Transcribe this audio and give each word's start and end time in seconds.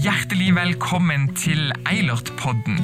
Hjertelig 0.00 0.54
velkommen 0.56 1.26
til 1.36 1.74
Eilert-podden. 1.84 2.78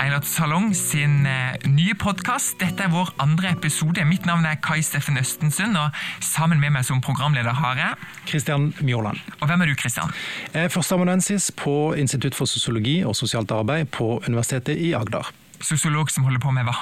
Eilert 0.00 0.24
Salong 0.24 0.70
sin 0.72 1.26
eh, 1.28 1.58
nye 1.68 1.92
podkast. 2.00 2.54
Dette 2.62 2.86
er 2.86 2.92
vår 2.94 3.10
andre 3.20 3.50
episode. 3.52 4.00
Mitt 4.08 4.24
navn 4.24 4.46
er 4.48 4.56
Kai 4.64 4.78
Steffen 4.80 5.20
Østensund, 5.20 5.76
og 5.76 5.92
sammen 6.24 6.62
med 6.62 6.72
meg 6.72 6.86
som 6.88 7.02
programleder 7.04 7.58
har 7.60 7.76
jeg 7.76 8.08
Kristian 8.30 8.70
Mjåland. 8.80 9.20
Og 9.42 9.52
hvem 9.52 9.66
er 9.66 9.68
du, 9.68 9.76
Kristian? 9.76 10.16
Jeg 10.54 10.70
er 10.70 10.72
førsteamanuensis 10.72 11.50
på 11.60 11.92
Institutt 12.00 12.38
for 12.38 12.48
sosiologi 12.48 13.02
og 13.04 13.18
sosialt 13.20 13.52
arbeid 13.52 13.92
på 13.92 14.22
Universitetet 14.24 14.80
i 14.80 14.94
Agder. 14.96 15.28
Sosiolog 15.60 16.08
som 16.10 16.24
holder 16.24 16.40
på 16.40 16.56
med 16.56 16.70
hva? 16.70 16.78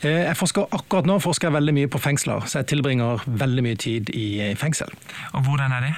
Eh, 0.00 0.24
jeg 0.24 0.36
forsker 0.40 0.72
Akkurat 0.72 1.10
nå 1.10 1.20
forsker 1.20 1.50
jeg 1.50 1.60
veldig 1.60 1.80
mye 1.82 1.92
på 1.92 2.00
fengsler, 2.00 2.48
så 2.48 2.62
jeg 2.62 2.72
tilbringer 2.72 3.28
veldig 3.28 3.68
mye 3.68 3.76
tid 3.76 4.08
i 4.16 4.54
fengsel. 4.56 4.96
Og 5.34 5.44
hvordan 5.44 5.76
er 5.76 5.90
det? 5.90 5.96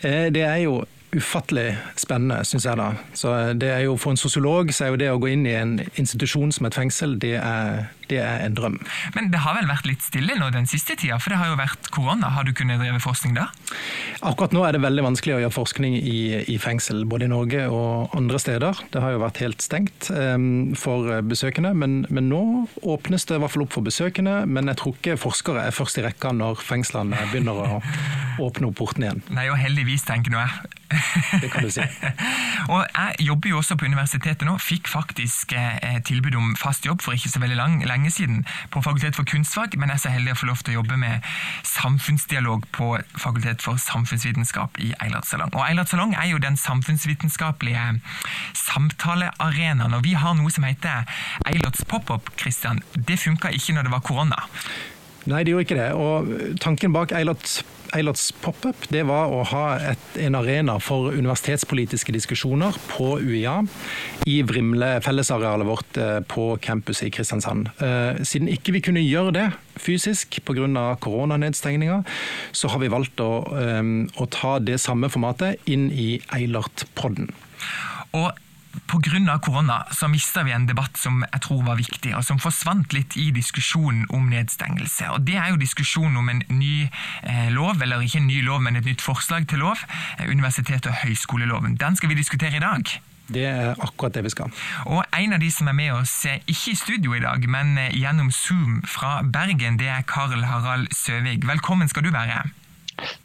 Eh, 0.00 0.30
det 0.32 0.48
er 0.48 0.62
jo 0.64 0.80
ufattelig 1.16 1.76
spennende, 1.96 2.42
syns 2.44 2.66
jeg 2.66 2.76
da. 2.76 2.88
Så 3.16 3.34
det 3.58 3.68
er 3.72 3.84
jo 3.86 3.96
For 3.96 4.10
en 4.10 4.20
sosiolog 4.20 4.72
så 4.74 4.84
er 4.84 4.88
jo 4.92 5.00
det 5.00 5.10
å 5.12 5.20
gå 5.20 5.32
inn 5.32 5.46
i 5.48 5.56
en 5.56 5.78
institusjon 5.96 6.52
som 6.52 6.68
et 6.68 6.76
fengsel, 6.76 7.16
det 7.20 7.36
er, 7.40 7.88
det 8.10 8.20
er 8.24 8.44
en 8.44 8.56
drøm. 8.56 8.78
Men 9.16 9.30
det 9.32 9.42
har 9.44 9.56
vel 9.58 9.68
vært 9.70 9.88
litt 9.88 10.04
stille 10.04 10.36
nå 10.38 10.50
den 10.54 10.68
siste 10.70 10.96
tida, 10.98 11.18
for 11.22 11.34
det 11.34 11.40
har 11.40 11.52
jo 11.52 11.58
vært 11.60 11.90
korona. 11.94 12.32
Har 12.36 12.46
du 12.46 12.54
kunnet 12.56 12.80
drive 12.82 13.00
forskning 13.02 13.36
da? 13.36 13.48
Akkurat 14.26 14.54
nå 14.56 14.64
er 14.66 14.76
det 14.76 14.82
veldig 14.84 15.04
vanskelig 15.10 15.36
å 15.36 15.42
gjøre 15.44 15.54
forskning 15.54 15.98
i, 15.98 16.18
i 16.50 16.56
fengsel, 16.62 17.04
både 17.08 17.28
i 17.28 17.32
Norge 17.32 17.66
og 17.72 18.16
andre 18.18 18.40
steder. 18.42 18.82
Det 18.92 19.02
har 19.04 19.14
jo 19.14 19.22
vært 19.22 19.42
helt 19.44 19.64
stengt 19.64 20.10
um, 20.14 20.74
for 20.78 21.20
besøkende, 21.28 21.74
men, 21.76 22.00
men, 22.08 22.28
nå 22.32 22.42
åpnes 22.82 23.24
det 23.28 23.38
i 23.38 23.42
hvert 23.42 23.54
fall 23.54 23.64
opp 23.64 23.76
for 23.76 23.86
besøkende. 23.86 24.40
Men 24.48 24.72
jeg 24.72 24.80
tror 24.82 24.96
ikke 24.96 25.20
forskere 25.20 25.68
er 25.68 25.76
først 25.76 26.00
i 26.00 26.06
rekka 26.06 26.32
når 26.36 26.64
fengslene 26.64 27.28
begynner 27.32 27.62
å 27.62 27.68
åpne 28.42 28.70
opp 28.70 28.78
portene 28.78 29.08
igjen. 29.08 29.22
Nei, 29.34 29.48
og 29.52 29.58
heldigvis, 29.60 30.06
tenker 30.08 30.34
nå 30.34 30.42
jeg. 30.42 30.74
Det 31.42 31.50
kan 31.52 31.66
du 31.66 31.70
si. 31.72 31.84
og 32.72 32.84
jeg 32.84 33.26
jobber 33.26 33.50
jo 33.52 33.60
også 33.60 33.76
på 33.78 33.88
universitetet 33.88 34.46
nå. 34.48 34.54
Fikk 34.62 34.88
faktisk 34.88 35.52
eh, 35.56 35.98
tilbud 36.06 36.36
om 36.38 36.54
fast 36.58 36.86
jobb 36.88 37.02
for 37.04 37.16
ikke 37.16 37.32
så 37.32 37.42
veldig 37.42 37.58
lang, 37.58 37.74
lenge 37.88 37.97
siden 38.06 38.44
på 38.70 38.82
Fakultet 38.84 39.16
for 39.18 39.26
kunstfag, 39.28 39.74
men 39.78 39.90
er 39.90 39.98
så 40.00 40.12
heldig 40.12 40.36
å 40.36 40.38
få 40.38 40.48
lov 40.50 40.62
til 40.62 40.76
å 40.76 40.78
jobbe 40.80 40.98
med 41.00 41.26
samfunnsdialog 41.66 42.66
på 42.74 42.90
Fakultet 43.18 43.64
for 43.64 43.80
samfunnsvitenskap 43.82 44.78
i 44.84 44.92
Eilert 45.02 45.26
Salong. 45.28 45.50
Og 45.54 45.64
Eilert 45.66 45.90
Salong 45.90 46.14
er 46.14 46.30
jo 46.30 46.42
den 46.42 46.58
samfunnsvitenskapelige 46.60 47.86
samtalearenaen, 48.58 49.96
og 49.98 50.04
vi 50.06 50.14
har 50.18 50.36
noe 50.38 50.52
som 50.54 50.66
heter 50.68 51.08
Eilerts 51.48 51.82
pop-up, 51.88 52.30
Christian. 52.38 52.82
Det 52.94 53.18
funka 53.18 53.50
ikke 53.54 53.74
når 53.74 53.88
det 53.88 53.94
var 53.96 54.06
korona. 54.06 54.46
Nei, 55.28 55.42
det 55.44 55.52
gjorde 55.52 55.66
ikke 55.66 55.80
det. 55.80 55.90
Og 55.98 56.60
tanken 56.62 56.94
bak 56.94 57.12
Eilerts 57.12 57.60
Eilerts 57.96 58.30
pop-up 58.42 58.88
det 58.92 59.04
var 59.08 59.32
å 59.32 59.42
ha 59.50 59.64
et, 59.92 60.04
en 60.20 60.36
arena 60.38 60.76
for 60.82 61.12
universitetspolitiske 61.14 62.12
diskusjoner 62.14 62.76
på 62.90 63.14
UiA 63.20 63.62
i 64.28 64.38
Vrimle, 64.46 64.90
fellesarealet 65.04 65.68
vårt 65.68 66.00
eh, 66.00 66.18
på 66.28 66.50
campuset 66.64 67.08
i 67.08 67.12
Kristiansand. 67.14 67.70
Eh, 67.84 68.20
siden 68.28 68.50
ikke 68.52 68.74
vi 68.76 68.82
kunne 68.84 69.04
gjøre 69.04 69.34
det 69.36 69.46
fysisk 69.78 70.40
pga. 70.44 70.96
koronanedstengninga, 71.00 72.02
så 72.52 72.68
har 72.68 72.82
vi 72.82 72.92
valgt 72.92 73.20
å, 73.24 73.32
eh, 73.56 73.82
å 74.20 74.28
ta 74.30 74.58
det 74.58 74.80
samme 74.80 75.08
formatet 75.08 75.56
inn 75.66 75.88
i 75.90 76.20
Eilert-podden. 76.34 77.32
Og 78.12 78.32
Pga. 78.88 79.38
korona 79.38 79.86
så 79.90 80.08
mista 80.08 80.42
vi 80.42 80.52
en 80.52 80.66
debatt 80.66 80.96
som 80.96 81.24
jeg 81.24 81.40
tror 81.44 81.64
var 81.64 81.76
viktig, 81.76 82.14
og 82.16 82.24
som 82.24 82.38
forsvant 82.38 82.92
litt 82.92 83.16
i 83.16 83.30
diskusjonen 83.34 84.06
om 84.10 84.28
nedstengelse. 84.28 85.10
Og 85.12 85.20
Det 85.20 85.36
er 85.36 85.50
jo 85.50 85.56
diskusjonen 85.56 86.16
om 86.16 86.28
en 86.28 86.42
ny 86.48 86.88
eh, 87.22 87.48
lov, 87.50 87.82
eller 87.82 88.00
ikke 88.00 88.18
en 88.18 88.26
ny 88.26 88.42
lov, 88.42 88.62
men 88.62 88.76
et 88.76 88.84
nytt 88.84 89.00
forslag 89.04 89.48
til 89.48 89.58
lov. 89.58 89.84
Eh, 90.18 90.28
universitet- 90.28 90.86
og 90.86 90.94
høyskoleloven. 91.04 91.76
Den 91.76 91.96
skal 91.96 92.08
vi 92.08 92.14
diskutere 92.14 92.56
i 92.56 92.64
dag. 92.64 93.00
Det 93.28 93.44
er 93.44 93.74
akkurat 93.76 94.14
det 94.14 94.24
vi 94.24 94.30
skal. 94.32 94.52
Og 94.86 95.04
En 95.12 95.32
av 95.32 95.40
de 95.40 95.50
som 95.50 95.68
er 95.68 95.72
med 95.76 95.92
oss, 95.92 96.24
ikke 96.24 96.72
i 96.72 96.74
studio 96.74 97.14
i 97.14 97.20
dag, 97.20 97.48
men 97.48 97.76
eh, 97.78 97.92
gjennom 97.92 98.30
Zoom 98.30 98.82
fra 98.86 99.22
Bergen, 99.22 99.76
det 99.78 99.88
er 99.88 100.02
Karl 100.02 100.44
Harald 100.44 100.88
Søvig. 100.92 101.44
Velkommen 101.46 101.88
skal 101.88 102.04
du 102.04 102.10
være. 102.10 102.48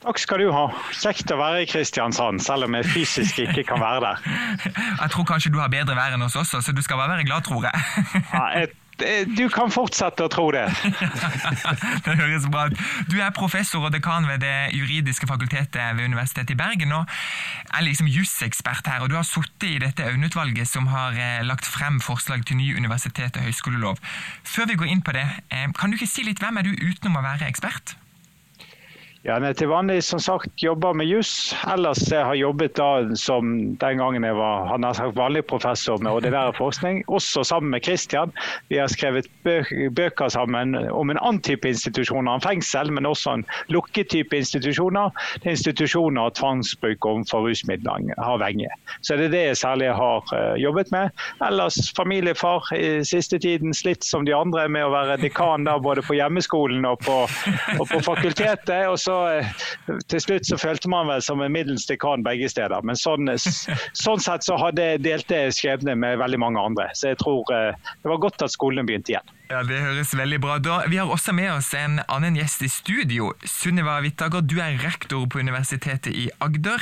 Takk 0.04 0.20
skal 0.22 0.44
du 0.44 0.52
ha. 0.54 0.68
Kjekt 0.94 1.32
å 1.34 1.40
være 1.40 1.64
i 1.64 1.70
Kristiansand, 1.70 2.44
selv 2.46 2.68
om 2.68 2.78
jeg 2.78 2.90
fysisk 2.94 3.42
ikke 3.46 3.66
kan 3.74 3.82
være 3.82 4.06
der. 4.06 4.30
Jeg 5.04 5.12
tror 5.16 5.28
kanskje 5.28 5.52
du 5.54 5.60
har 5.62 5.72
bedre 5.74 5.98
vær 5.98 6.16
enn 6.16 6.24
oss 6.26 6.38
også, 6.40 6.62
så 6.64 6.76
du 6.76 6.82
skal 6.86 7.00
bare 7.00 7.18
være 7.18 7.28
glad, 7.28 7.46
tror 7.48 7.66
jeg. 7.66 7.84
Ja, 8.32 8.46
jeg 8.60 8.72
du 9.34 9.48
kan 9.50 9.72
fortsette 9.74 10.26
å 10.26 10.30
tro 10.32 10.46
det. 10.54 10.68
det 12.06 12.14
høres 12.20 12.46
bra 12.52 12.68
ut. 12.70 12.78
Du 13.10 13.18
er 13.18 13.34
professor 13.36 13.88
og 13.88 13.94
dekan 13.96 14.28
ved 14.30 14.44
Det 14.44 14.70
juridiske 14.78 15.28
fakultetet 15.28 15.98
ved 15.98 16.06
Universitetet 16.06 16.54
i 16.54 16.60
Bergen. 16.60 16.94
og 16.94 17.10
er 17.74 17.82
liksom 17.88 18.08
jusekspert 18.08 18.88
her, 18.88 19.02
og 19.02 19.10
Du 19.10 19.16
har 19.16 19.26
sittet 19.26 19.70
i 19.70 19.80
dette 19.82 20.06
øynutvalget 20.06 20.68
som 20.70 20.88
har 20.88 21.18
eh, 21.18 21.42
lagt 21.42 21.66
frem 21.66 22.00
forslag 22.02 22.46
til 22.46 22.58
ny 22.58 22.76
universitet- 22.78 23.38
og 23.38 23.44
høyskolelov. 23.44 23.98
Før 24.44 24.70
vi 24.70 24.78
går 24.78 24.94
inn 24.94 25.02
på 25.02 25.12
det, 25.12 25.26
eh, 25.50 25.68
kan 25.74 25.90
du 25.90 25.98
ikke 25.98 26.14
si 26.14 26.24
litt 26.24 26.40
hvem 26.40 26.58
er 26.58 26.70
du 26.70 26.78
utenom 26.78 27.18
å 27.18 27.26
være 27.26 27.50
ekspert? 27.50 27.98
Ja, 29.24 29.38
jeg 29.40 29.56
til 29.56 29.70
vanlig 29.72 30.02
som 30.04 30.20
sagt 30.20 30.60
jobber 30.60 30.92
med 31.00 31.08
juss. 31.08 31.54
Ellers 31.72 32.02
jeg 32.12 32.26
har 32.28 32.36
jobbet 32.36 32.74
da 32.76 33.16
som 33.16 33.54
den 33.80 34.02
gangen 34.02 34.26
jeg 34.28 34.36
var 34.36 34.66
han 34.68 34.84
har 34.84 34.98
sagt, 34.98 35.16
vanlig 35.16 35.46
professor 35.48 36.02
med 36.04 36.12
ordinær 36.12 36.52
forskning, 36.58 37.06
også 37.08 37.46
sammen 37.48 37.72
med 37.72 37.86
Kristian. 37.86 38.34
Vi 38.68 38.82
har 38.82 38.92
skrevet 38.92 39.30
bøker 39.96 40.28
sammen 40.28 40.76
om 40.76 41.14
en 41.14 41.22
annen 41.22 41.40
type 41.40 41.72
institusjoner 41.72 42.34
enn 42.34 42.44
fengsel, 42.44 42.92
men 42.92 43.08
også 43.08 43.38
en 43.38 43.46
lukket 43.72 44.10
type 44.12 44.36
institusjoner. 44.36 45.16
Er 45.40 45.54
institusjoner 45.54 46.28
og 46.28 46.36
tvangsbruk 46.36 47.08
overfor 47.08 47.48
rusmiddelavhengige. 47.48 48.76
Så 49.08 49.16
det 49.16 49.30
er 49.30 49.36
det 49.38 49.46
jeg 49.46 49.62
særlig 49.62 49.94
har 49.96 50.36
eh, 50.36 50.60
jobbet 50.66 50.92
med. 50.92 51.16
Ellers 51.48 51.80
familiefar 51.96 52.68
i 52.76 52.92
siste 53.08 53.40
tiden 53.40 53.72
slitt 53.72 54.04
som 54.04 54.28
de 54.28 54.36
andre 54.36 54.68
med 54.68 54.84
å 54.84 54.92
være 54.98 55.16
dekan 55.24 55.64
da, 55.64 55.80
både 55.80 56.04
på 56.04 56.20
hjemmeskolen 56.20 56.84
og 56.92 57.00
på, 57.08 57.22
og 57.80 57.88
på 57.88 58.04
fakultetet. 58.12 58.84
og 58.92 59.00
så 59.00 59.13
så 59.14 59.20
eh, 59.30 60.00
til 60.10 60.22
slutt 60.24 60.48
så 60.48 60.58
følte 60.60 60.90
man 60.92 61.10
vel 61.12 61.22
som 61.24 61.42
en 61.44 61.54
middels 61.54 61.86
dekan 61.90 62.26
begge 62.26 62.50
steder. 62.52 62.84
Men 62.86 62.98
sånn, 63.00 63.30
sånn 64.06 64.24
sett 64.24 64.46
så 64.48 64.58
hadde 64.60 64.98
delte 65.04 65.46
skjebne 65.54 65.96
med 66.00 66.20
veldig 66.22 66.42
mange 66.42 66.64
andre. 66.64 66.90
Så 66.98 67.14
jeg 67.14 67.22
tror 67.22 67.50
eh, 67.54 67.72
det 68.02 68.12
var 68.12 68.22
godt 68.24 68.46
at 68.46 68.54
skolen 68.54 68.90
begynte 68.90 69.16
igjen. 69.16 69.34
Ja, 69.52 69.62
Det 69.68 69.82
høres 69.84 70.16
veldig 70.18 70.40
bra 70.42 70.58
da. 70.64 70.82
Vi 70.90 70.98
har 70.98 71.12
også 71.12 71.36
med 71.36 71.52
oss 71.54 71.74
en 71.78 72.00
annen 72.08 72.40
gjest 72.40 72.64
i 72.66 72.72
studio. 72.72 73.34
Sunniva 73.46 74.00
Wittager, 74.06 74.42
du 74.42 74.58
er 74.64 74.80
rektor 74.82 75.28
på 75.30 75.44
Universitetet 75.44 76.14
i 76.16 76.30
Agder. 76.42 76.82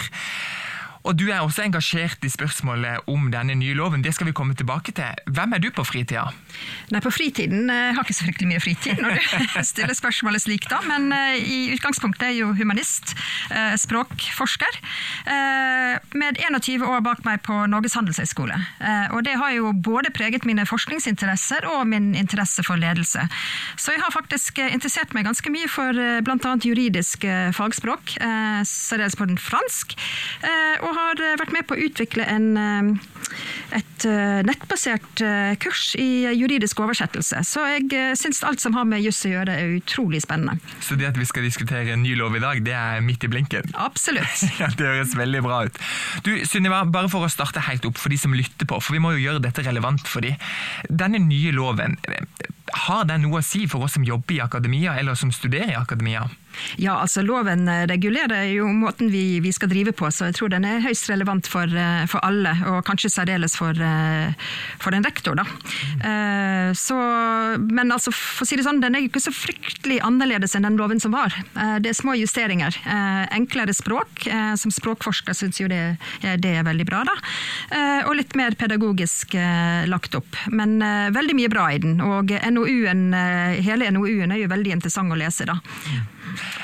Og 1.08 1.18
du 1.18 1.28
er 1.32 1.42
også 1.42 1.64
engasjert 1.66 2.22
i 2.26 2.30
spørsmålet 2.30 3.08
om 3.10 3.30
denne 3.34 3.56
nye 3.58 3.74
loven. 3.78 4.04
Det 4.06 4.14
skal 4.14 4.30
vi 4.30 4.36
komme 4.38 4.54
tilbake 4.58 4.94
til. 4.98 5.18
Hvem 5.34 5.56
er 5.58 5.62
du 5.64 5.70
på 5.74 5.86
fritida? 5.88 6.28
Nei, 6.92 7.02
På 7.02 7.12
fritiden 7.14 7.72
jeg 7.72 7.90
eh, 7.90 7.96
har 7.96 8.06
ikke 8.06 8.18
så 8.18 8.28
fryktelig 8.28 8.50
mye 8.52 8.62
fritid 8.62 9.02
når 9.02 9.18
du 9.18 9.64
stiller 9.72 9.98
spørsmålet 9.98 10.44
slik, 10.44 10.68
da. 10.70 10.82
Men 10.86 11.10
uh, 11.14 11.34
i 11.38 11.72
utgangspunktet 11.74 12.28
er 12.28 12.34
jeg 12.36 12.44
jo 12.44 12.52
humanist, 12.58 13.16
uh, 13.54 13.74
språkforsker. 13.80 14.80
Med 16.18 16.38
21 16.42 16.84
år 16.86 17.02
bak 17.06 17.22
meg 17.26 17.42
på 17.46 17.56
Norges 17.70 17.96
handelshøyskole. 17.98 18.56
og 19.14 19.24
det 19.26 19.34
har 19.40 19.52
jo 19.54 19.72
både 19.74 20.12
preget 20.14 20.46
mine 20.46 20.66
forskningsinteresser 20.68 21.66
og 21.70 21.86
min 21.88 22.12
interesse 22.16 22.64
for 22.66 22.80
ledelse. 22.80 23.24
Så 23.78 23.94
jeg 23.94 24.02
har 24.04 24.14
faktisk 24.14 24.60
interessert 24.64 25.14
meg 25.16 25.26
ganske 25.28 25.54
mye 25.54 25.70
for 25.72 25.96
bl.a. 26.26 26.54
juridisk 26.66 27.26
fagspråk, 27.58 28.16
særdeles 28.68 29.18
på 29.20 29.28
den 29.30 29.40
fransk. 29.42 29.96
og 30.82 30.91
og 30.92 30.98
har 30.98 31.24
eh, 31.24 31.38
vært 31.40 31.56
med 31.56 31.68
på 31.68 31.78
å 31.78 31.86
utvikle 31.88 32.26
en, 32.28 32.48
eh, 32.60 33.80
et 33.80 34.06
eh, 34.08 34.42
nettbasert 34.48 35.24
kurs 35.62 35.94
i 36.00 36.26
juridisk 36.36 36.82
oversettelse. 36.84 37.44
Så 37.48 37.64
jeg 37.70 38.16
syns 38.20 38.42
alt 38.48 38.64
som 38.64 38.76
har 38.76 38.88
med 38.90 39.04
juss 39.06 39.24
å 39.28 39.32
gjøre, 39.32 39.56
er 39.56 39.78
utrolig 39.78 40.24
spennende. 40.26 40.60
Så 40.84 40.98
det 41.00 41.08
at 41.12 41.20
vi 41.20 41.28
skal 41.30 41.46
diskutere 41.48 41.96
en 41.96 42.04
ny 42.04 42.16
lov 42.20 42.36
i 42.38 42.44
dag, 42.44 42.64
det 42.66 42.76
er 42.76 43.04
midt 43.06 43.24
i 43.28 43.32
blinken? 43.32 43.72
Absolutt. 43.80 44.46
ja, 44.62 44.72
Det 44.76 44.88
høres 44.88 45.16
veldig 45.18 45.44
bra 45.46 45.64
ut. 45.70 45.82
Du, 46.28 46.34
Sunniva, 46.50 46.84
bare 46.90 47.12
for 47.12 47.28
å 47.28 47.32
starte 47.32 47.64
helt 47.70 47.88
opp 47.88 48.00
for 48.02 48.14
de 48.14 48.20
som 48.20 48.36
lytter 48.36 48.68
på, 48.70 48.82
for 48.84 48.98
vi 48.98 49.04
må 49.04 49.16
jo 49.16 49.26
gjøre 49.26 49.46
dette 49.46 49.66
relevant 49.68 50.04
for 50.10 50.26
de. 50.26 50.36
Denne 50.90 51.22
nye 51.24 51.54
loven, 51.56 52.00
har 52.88 53.06
den 53.08 53.26
noe 53.26 53.42
å 53.42 53.46
si 53.46 53.66
for 53.70 53.86
oss 53.86 53.96
som 53.98 54.06
jobber 54.08 54.38
i 54.38 54.44
akademia, 54.44 54.96
eller 55.00 55.18
som 55.20 55.32
studerer 55.36 55.74
i 55.74 55.80
akademia? 55.80 56.28
Ja, 56.82 56.98
altså 57.02 57.22
Loven 57.26 57.68
eh, 57.70 57.86
regulerer 57.90 58.46
jo 58.52 58.68
måten 58.74 59.12
vi, 59.12 59.40
vi, 59.44 59.52
skal 59.54 59.72
drive 59.72 59.94
på, 59.98 60.10
så 60.12 60.30
jeg 60.30 60.38
tror 60.40 60.52
den 60.54 60.66
er 60.68 60.84
høyst 60.84 61.10
relevant 61.12 61.48
for, 61.50 61.68
eh, 61.68 62.04
for 62.12 62.24
alle, 62.26 62.54
og 62.70 62.82
kanskje 62.88 63.12
særdeles 63.12 63.58
for, 63.60 63.76
eh, 63.76 64.34
for 64.82 64.96
en 64.96 65.06
rektor. 65.06 65.36
da. 65.36 65.46
Mm. 66.02 66.76
Så, 66.76 66.96
men 67.72 67.92
altså, 67.94 68.12
for 68.16 68.46
å 68.46 68.48
si 68.48 68.58
det 68.58 68.66
sånn, 68.66 68.82
den 68.84 68.96
er 68.96 69.04
jo 69.04 69.10
ikke 69.10 69.24
så 69.24 69.34
fryktelig 69.34 70.00
annerledes 70.06 70.56
enn 70.56 70.66
den 70.66 70.78
loven 70.80 71.00
som 71.02 71.14
var. 71.14 71.34
Det 71.54 71.92
er 71.92 71.98
små 71.98 72.16
justeringer. 72.18 72.76
Enklere 73.34 73.74
språk, 73.76 74.26
som 74.60 74.74
språkforsker 74.74 75.36
syns 75.38 75.60
jo 75.62 75.70
det, 75.72 75.98
det, 76.22 76.54
er 76.60 76.68
veldig 76.68 76.88
bra. 76.90 77.04
da. 77.08 77.16
Og 78.10 78.16
litt 78.18 78.36
mer 78.40 78.56
pedagogisk 78.60 79.36
lagt 79.92 80.18
opp. 80.18 80.40
Men 80.52 80.80
veldig 81.14 81.38
mye 81.38 81.52
bra 81.54 81.68
i 81.74 81.82
den. 81.84 82.00
Og 82.04 82.34
NOU 82.56 82.82
hele 83.68 83.92
NOU-en 83.94 84.36
er 84.36 84.44
jo 84.44 84.52
veldig 84.52 84.78
interessant 84.80 85.14
å 85.14 85.20
lese. 85.20 85.48
da. 85.50 85.60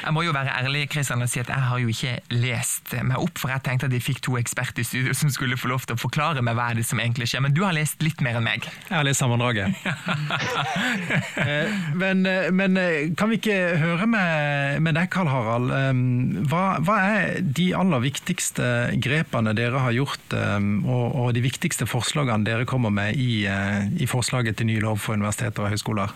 Jeg 0.04 0.14
må 0.16 0.24
jo 0.26 0.34
være 0.36 0.54
ærlig 0.62 0.88
Kristian, 0.92 1.22
og 1.24 1.32
si 1.32 1.42
at 1.42 1.52
jeg 1.52 1.68
har 1.68 1.82
jo 1.82 1.92
ikke 1.92 2.16
lest 2.34 2.94
meg 3.02 3.20
opp, 3.20 3.38
for 3.42 3.52
jeg 3.52 3.64
tenkte 3.66 3.90
at 3.90 3.94
de 3.94 4.02
fikk 4.04 4.22
to 4.26 4.38
eksperter 4.40 4.84
i 4.84 4.88
studio 4.88 5.16
som 5.18 5.32
skulle 5.34 5.58
få 5.60 5.72
lov 5.72 5.86
til 5.88 5.98
å 5.98 6.02
forklare 6.02 6.44
meg 6.46 6.58
hva 6.58 6.72
er 6.72 6.80
det 6.80 6.88
som 6.88 7.02
egentlig 7.02 7.30
skjer. 7.30 7.44
Men 7.46 7.56
du 7.56 7.64
har 7.66 7.76
lest 7.76 8.02
litt 8.06 8.22
mer 8.26 8.40
enn 8.40 8.48
meg. 8.48 8.68
Jeg 8.88 8.96
har 8.96 9.08
lest 9.08 9.24
sammendraget. 9.24 9.76
Eh, 11.38 11.70
men, 11.96 12.26
eh, 12.28 12.48
men, 12.52 12.78
eh, 12.80 13.12
kan 13.18 13.30
vi 13.30 13.38
ikke 13.38 13.78
høre 13.80 14.08
med, 14.10 14.82
med 14.84 14.98
deg, 14.98 15.10
Karl 15.14 15.30
Harald. 15.30 15.72
Hva, 16.50 16.64
hva, 16.84 16.96
er 17.08 17.42
de 17.42 17.68
aller 17.78 18.04
viktigste 18.04 18.68
grepene 19.04 19.54
dere 19.58 19.82
har 19.84 19.96
gjort, 19.96 20.34
og, 20.34 21.06
og 21.08 21.30
de 21.38 21.44
viktigste 21.46 21.88
forslagene 21.90 22.48
dere 22.48 22.68
kommer 22.70 22.94
med 22.94 23.20
i, 23.22 23.46
i 23.46 24.10
forslaget 24.10 24.60
til 24.60 24.70
ny 24.72 24.80
lov 24.84 25.00
for 25.04 25.20
universiteter 25.20 25.68
og 25.68 25.76
høyskoler? 25.76 26.16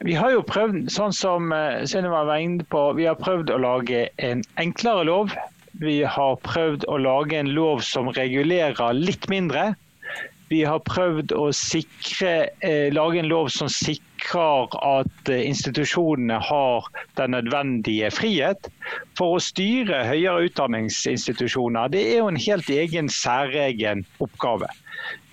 Vi 0.00 0.14
har 0.16 0.32
jo 0.32 0.42
prøvd, 0.46 0.86
sånn 0.90 1.12
som 1.12 1.52
eh, 1.52 1.84
Sunniva 1.88 2.22
var 2.24 2.40
inne 2.40 2.64
på, 2.72 2.86
vi 2.96 3.04
har 3.04 3.18
prøvd 3.20 3.52
å 3.52 3.60
lage 3.60 4.06
en 4.24 4.40
enklere 4.62 5.04
lov. 5.04 5.34
Vi 5.82 6.00
har 6.04 6.40
prøvd 6.46 6.86
å 6.88 6.96
lage 7.00 7.36
en 7.36 7.52
lov 7.52 7.84
som 7.84 8.08
regulerer 8.16 8.96
litt 8.96 9.28
mindre. 9.32 9.72
Vi 10.52 10.60
har 10.68 10.82
prøvd 10.84 11.32
å 11.32 11.46
sikre, 11.56 12.50
eh, 12.60 12.90
lage 12.92 13.22
en 13.22 13.30
lov 13.30 13.48
som 13.54 13.70
sikrer 13.72 14.74
at 14.84 15.30
eh, 15.32 15.46
institusjonene 15.48 16.36
har 16.44 16.88
den 17.16 17.32
nødvendige 17.32 18.10
frihet. 18.12 18.68
For 19.16 19.38
å 19.38 19.40
styre 19.40 20.02
høyere 20.10 20.50
utdanningsinstitusjoner, 20.50 21.88
det 21.94 22.04
er 22.10 22.20
jo 22.20 22.28
en 22.28 22.42
helt 22.44 22.68
egen, 22.68 23.08
særegen 23.08 24.04
oppgave. 24.20 24.68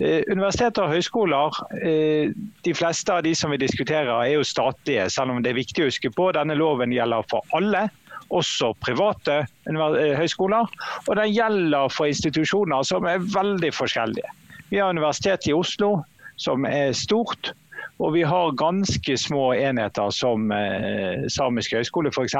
Eh, 0.00 0.24
universiteter 0.32 0.86
og 0.86 0.96
høyskoler, 0.96 1.60
de 2.64 2.74
fleste 2.74 3.12
av 3.12 3.24
de 3.28 3.36
som 3.36 3.52
vi 3.52 3.60
diskuterer 3.60 4.14
er 4.16 4.38
jo 4.38 4.46
statlige, 4.46 5.10
selv 5.12 5.36
om 5.36 5.44
det 5.44 5.52
er 5.52 5.60
viktig 5.60 5.84
å 5.84 5.92
huske 5.92 6.14
på 6.16 6.32
denne 6.38 6.56
loven 6.56 6.96
gjelder 6.96 7.28
for 7.28 7.44
alle 7.56 7.90
også 8.30 8.72
private 8.80 9.42
høyskoler. 9.66 10.70
Og 11.08 11.16
den 11.18 11.32
gjelder 11.34 11.92
for 11.92 12.08
institusjoner 12.08 12.86
som 12.88 13.04
er 13.10 13.20
veldig 13.20 13.74
forskjellige. 13.76 14.39
Vi 14.70 14.78
har 14.78 14.90
Universitetet 14.94 15.50
i 15.50 15.56
Oslo, 15.56 16.00
som 16.40 16.64
er 16.64 16.92
stort. 16.96 17.52
Og 18.00 18.14
vi 18.14 18.22
har 18.24 18.54
ganske 18.56 19.16
små 19.20 19.50
enheter 19.52 20.12
som 20.14 20.48
eh, 20.56 21.26
Samisk 21.28 21.74
høgskole 21.76 22.12
f.eks. 22.14 22.36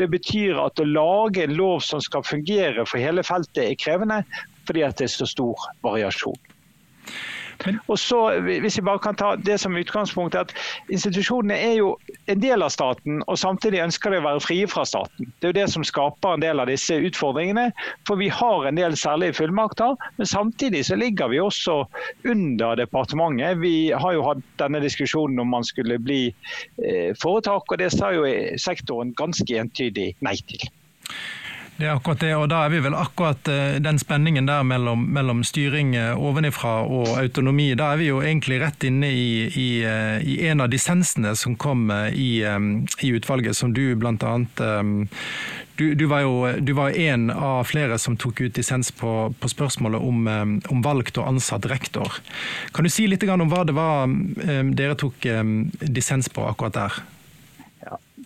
Det 0.00 0.08
betyr 0.12 0.60
at 0.62 0.80
å 0.80 0.88
lage 0.88 1.44
en 1.44 1.56
lov 1.58 1.82
som 1.84 2.00
skal 2.00 2.24
fungere 2.24 2.86
for 2.88 3.02
hele 3.02 3.24
feltet 3.26 3.64
er 3.66 3.80
krevende, 3.80 4.22
fordi 4.64 4.86
det 4.86 5.04
er 5.04 5.12
så 5.12 5.28
stor 5.28 5.68
variasjon. 5.84 6.38
Og 7.88 7.98
så, 7.98 8.18
hvis 8.44 8.76
jeg 8.78 8.84
bare 8.86 9.02
kan 9.02 9.16
ta 9.18 9.34
det 9.36 9.58
som 9.60 9.76
utgangspunkt, 9.76 10.36
at 10.38 10.52
Institusjonene 10.92 11.56
er 11.56 11.74
jo 11.78 11.92
en 12.30 12.40
del 12.42 12.64
av 12.64 12.72
staten, 12.74 13.22
og 13.26 13.38
samtidig 13.40 13.82
ønsker 13.84 14.12
de 14.12 14.20
å 14.20 14.26
være 14.26 14.44
frie 14.44 14.68
fra 14.70 14.84
staten. 14.88 15.30
Det 15.40 15.48
er 15.48 15.54
jo 15.54 15.58
det 15.60 15.68
som 15.72 15.86
skaper 15.86 16.36
en 16.36 16.44
del 16.44 16.62
av 16.62 16.70
disse 16.70 16.96
utfordringene. 17.08 17.70
For 18.08 18.20
vi 18.20 18.28
har 18.32 18.68
en 18.68 18.80
del 18.80 18.96
særlige 18.98 19.38
fullmakter, 19.40 19.96
men 20.18 20.30
samtidig 20.30 20.84
så 20.88 20.98
ligger 21.00 21.32
vi 21.32 21.42
også 21.42 21.82
under 22.28 22.76
departementet. 22.80 23.60
Vi 23.62 23.92
har 23.96 24.16
jo 24.16 24.26
hatt 24.26 24.44
denne 24.60 24.82
diskusjonen 24.84 25.40
om 25.42 25.52
man 25.56 25.66
skulle 25.66 25.98
bli 26.02 26.22
eh, 26.28 27.12
foretak, 27.22 27.66
og 27.70 27.80
det 27.82 27.92
sa 27.94 28.12
jo 28.14 28.26
sektoren 28.60 29.14
ganske 29.16 29.60
entydig 29.60 30.12
nei 30.24 30.36
til. 30.48 30.68
Det 31.76 31.84
er 31.84 31.92
akkurat 31.92 32.22
det, 32.24 32.30
og 32.32 32.46
da 32.48 32.62
er 32.64 32.70
vi 32.72 32.78
vel 32.86 32.94
akkurat 32.96 33.48
eh, 33.52 33.76
den 33.84 33.98
spenningen 34.00 34.46
der 34.48 34.62
mellom, 34.64 35.02
mellom 35.12 35.42
styring 35.44 35.92
eh, 35.96 36.16
ovenifra 36.16 36.78
og 36.88 37.10
autonomi. 37.20 37.74
Da 37.76 37.90
er 37.92 38.00
vi 38.00 38.06
jo 38.08 38.22
egentlig 38.24 38.62
rett 38.62 38.86
inne 38.88 39.10
i, 39.12 39.26
i, 39.44 39.68
eh, 39.84 40.16
i 40.24 40.38
en 40.48 40.64
av 40.64 40.70
dissensene 40.72 41.34
som 41.36 41.52
kom 41.60 41.90
i, 41.92 42.30
i 42.40 43.10
utvalget, 43.12 43.58
som 43.58 43.74
du 43.76 43.82
annet 43.92 44.62
du, 45.76 45.92
du, 45.94 46.06
var 46.08 46.22
jo 46.24 46.48
du 46.64 46.72
var 46.72 46.96
en 46.96 47.28
av 47.30 47.66
flere 47.68 47.98
som 48.00 48.16
tok 48.16 48.40
ut 48.40 48.54
dissens 48.56 48.88
på, 48.96 49.34
på 49.36 49.50
spørsmålet 49.52 50.00
om, 50.00 50.22
om, 50.72 50.80
valgt 50.80 51.20
og 51.20 51.28
ansatt 51.28 51.68
rektor. 51.68 52.22
Kan 52.72 52.88
du 52.88 52.90
si 52.90 53.04
litt 53.06 53.26
om 53.28 53.52
hva 53.52 53.66
det 53.68 53.76
var 53.76 54.08
dere 54.72 54.96
tok 54.96 55.28
dissens 55.84 56.32
på 56.32 56.48
akkurat 56.48 56.80
der? 56.80 56.98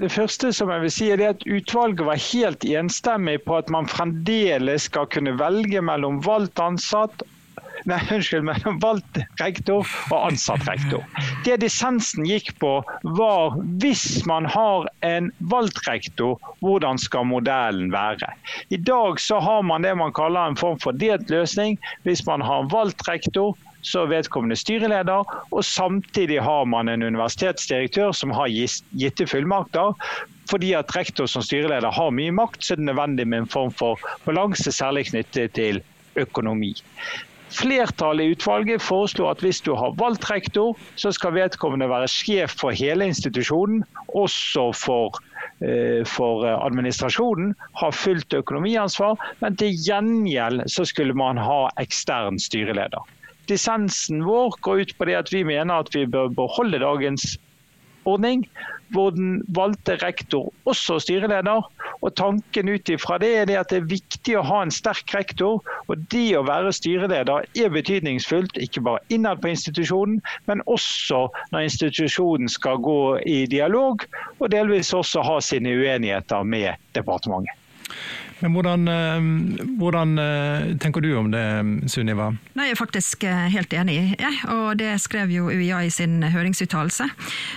Det 0.01 0.09
første 0.09 0.49
som 0.57 0.71
jeg 0.73 0.81
vil 0.81 0.93
si 0.95 1.07
er 1.13 1.21
at 1.27 1.43
Utvalget 1.45 2.07
var 2.09 2.21
helt 2.31 2.65
enstemmig 2.65 3.43
på 3.45 3.59
at 3.59 3.69
man 3.69 3.89
fremdeles 3.91 4.87
skal 4.89 5.11
kunne 5.13 5.35
velge 5.37 5.83
mellom 5.85 6.23
valgt 6.25 6.63
ansatt 6.65 7.25
Nei, 7.89 7.97
unnskyld, 8.13 8.45
mellom 8.45 8.77
valgt 8.83 9.19
rektor 9.41 9.89
og 10.13 10.17
ansatt 10.27 10.67
rektor. 10.69 11.01
Det 11.47 11.57
dissensen 11.63 12.27
gikk 12.29 12.51
på, 12.61 12.73
var 13.17 13.57
hvis 13.81 14.27
man 14.29 14.45
har 14.53 14.89
en 15.07 15.31
valgt 15.53 15.81
rektor, 15.89 16.37
hvordan 16.61 17.01
skal 17.01 17.25
modellen 17.31 17.89
være? 17.95 18.29
I 18.69 18.77
dag 18.85 19.21
så 19.25 19.41
har 19.41 19.65
man 19.65 19.87
det 19.87 19.95
man 19.97 20.13
kaller 20.17 20.53
en 20.53 20.61
form 20.61 20.77
for 20.83 20.93
delt 20.93 21.33
løsning. 21.33 21.81
Hvis 22.05 22.27
man 22.29 22.45
har 22.45 22.67
en 22.67 22.73
valgt 22.73 23.09
rektor, 23.09 23.57
så 23.83 24.05
er 24.05 24.13
vedkommende 24.13 24.57
styreleder, 24.59 25.25
og 25.51 25.65
samtidig 25.65 26.41
har 26.45 26.65
man 26.69 26.89
en 26.89 27.03
universitetsdirektør 27.03 28.13
som 28.17 28.35
har 28.37 28.51
gitte 28.51 29.27
fullmakter. 29.27 29.97
Fordi 30.51 30.73
at 30.75 30.91
rektor 30.97 31.29
som 31.31 31.45
styreleder 31.47 31.95
har 31.95 32.11
mye 32.15 32.35
makt, 32.35 32.65
så 32.65 32.75
er 32.75 32.81
det 32.81 32.89
nødvendig 32.91 33.27
med 33.29 33.45
en 33.45 33.51
form 33.51 33.71
for 33.71 34.01
balanse, 34.27 34.73
særlig 34.73 35.07
knyttet 35.13 35.55
til 35.55 35.83
økonomi. 36.19 36.75
Flertallet 37.51 38.25
i 38.25 38.35
utvalget 38.35 38.83
foreslo 38.83 39.27
at 39.31 39.41
hvis 39.43 39.61
du 39.67 39.73
har 39.75 39.95
valgt 39.99 40.29
rektor, 40.31 40.77
så 40.97 41.11
skal 41.15 41.35
vedkommende 41.35 41.89
være 41.91 42.09
sjef 42.11 42.55
for 42.61 42.75
hele 42.75 43.07
institusjonen, 43.11 43.83
også 44.15 44.71
for, 44.79 45.19
eh, 45.63 46.07
for 46.07 46.47
administrasjonen, 46.47 47.55
ha 47.81 47.91
fullt 47.91 48.35
økonomiansvar. 48.35 49.19
Men 49.41 49.57
til 49.57 49.75
gjengjeld 49.75 50.67
så 50.71 50.87
skulle 50.87 51.15
man 51.15 51.39
ha 51.39 51.71
ekstern 51.79 52.39
styreleder 52.39 53.03
dissensen 53.51 54.25
vår 54.27 54.57
går 54.65 54.85
ut 54.85 54.97
på 54.99 55.09
det 55.09 55.19
at 55.19 55.33
vi 55.35 55.45
mener 55.47 55.83
at 55.83 55.95
vi 55.95 56.07
bør 56.07 56.31
beholde 56.39 56.81
dagens 56.83 57.35
ordning, 58.09 58.47
hvor 58.95 59.11
den 59.15 59.43
valgte 59.55 59.99
rektor 60.03 60.51
også 60.71 60.99
styreleder. 61.03 61.67
Og 62.01 62.15
Tanken 62.17 62.69
ut 62.73 62.89
ifra 62.89 63.19
det 63.21 63.29
er 63.37 63.45
det 63.49 63.59
at 63.61 63.71
det 63.71 63.83
er 63.83 63.91
viktig 63.91 64.37
å 64.39 64.45
ha 64.47 64.63
en 64.65 64.73
sterk 64.73 65.13
rektor. 65.15 65.61
og 65.89 66.07
Det 66.13 66.31
å 66.39 66.47
være 66.47 66.73
styreleder 66.73 67.45
er 67.61 67.75
betydningsfullt, 67.75 68.57
ikke 68.57 68.83
bare 68.87 69.05
innad 69.13 69.43
på 69.43 69.53
institusjonen, 69.53 70.21
men 70.49 70.65
også 70.67 71.27
når 71.53 71.67
institusjonen 71.69 72.49
skal 72.49 72.81
gå 72.81 73.19
i 73.29 73.45
dialog, 73.51 74.07
og 74.39 74.53
delvis 74.55 74.95
også 74.97 75.27
ha 75.27 75.41
sine 75.45 75.77
uenigheter 75.77 76.47
med 76.47 76.81
departementet. 76.97 77.57
Men 78.41 78.55
hvordan, 78.57 78.89
eh, 78.89 79.29
hvordan, 79.79 80.19
eh, 80.19 80.77
tenker 80.81 81.01
du 81.01 81.15
om 81.17 81.31
det, 81.31 81.45
Sunniva? 81.93 82.31
Nei, 82.55 82.71
Jeg 82.71 82.77
er 82.77 82.81
faktisk 82.81 83.25
eh, 83.25 83.49
helt 83.53 83.73
enig, 83.73 84.17
ja, 84.21 84.31
og 84.49 84.79
det 84.79 84.95
skrev 85.01 85.31
jo 85.31 85.51
UiA 85.51 85.85
i 85.85 85.91
sin 85.91 86.23
høringsuttalelse. 86.23 87.09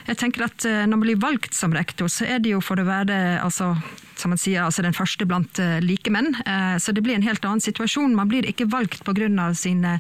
Jeg 0.08 0.18
tenker 0.18 0.46
at 0.46 0.64
Når 0.64 0.98
man 0.98 1.02
blir 1.06 1.20
valgt 1.20 1.54
som 1.54 1.74
rektor, 1.74 2.08
så 2.08 2.26
er 2.28 2.40
det 2.40 2.52
jo 2.52 2.62
for 2.62 2.76
å 2.80 2.86
være 2.88 3.40
altså, 3.44 3.76
som 4.20 4.34
man 4.34 4.42
sier, 4.42 4.64
altså 4.64 4.84
den 4.86 4.96
første 4.96 5.26
blant 5.30 5.60
likemenn. 5.84 6.34
Så 6.82 6.94
det 6.96 7.04
blir 7.06 7.18
en 7.18 7.26
helt 7.26 7.46
annen 7.46 7.64
situasjon. 7.64 8.16
Man 8.16 8.30
blir 8.32 8.46
ikke 8.48 8.70
valgt 8.72 9.04
pga. 9.08 9.54
sine 9.58 10.00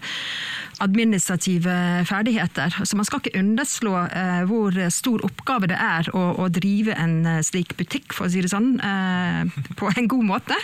administrative 0.84 2.06
ferdigheter. 2.06 2.76
Så 2.84 2.98
man 2.98 3.06
skal 3.06 3.22
ikke 3.22 3.40
underslå 3.40 3.94
eh, 4.08 4.44
hvor 4.50 4.78
stor 4.94 5.24
oppgave 5.26 5.70
det 5.72 5.80
er 5.80 6.10
å, 6.16 6.48
drive 6.54 6.96
en 7.00 7.22
eh, 7.30 7.42
slik 7.46 7.76
butikk, 7.80 8.14
for 8.16 8.28
å 8.28 8.34
si 8.34 8.44
det 8.44 8.52
sånn, 8.54 8.76
eh, 8.84 9.60
på 9.80 9.92
en 9.94 10.10
god 10.12 10.30
måte. 10.34 10.58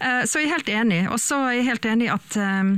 Eh, 0.00 0.24
så 0.28 0.42
jeg 0.42 0.50
er 0.50 0.56
helt 0.58 0.74
enig. 0.80 1.00
Og 1.10 1.20
så 1.22 1.40
er 1.48 1.58
jeg 1.58 1.70
helt 1.72 1.90
enig 1.94 2.12
at 2.14 2.38
eh, 2.40 2.76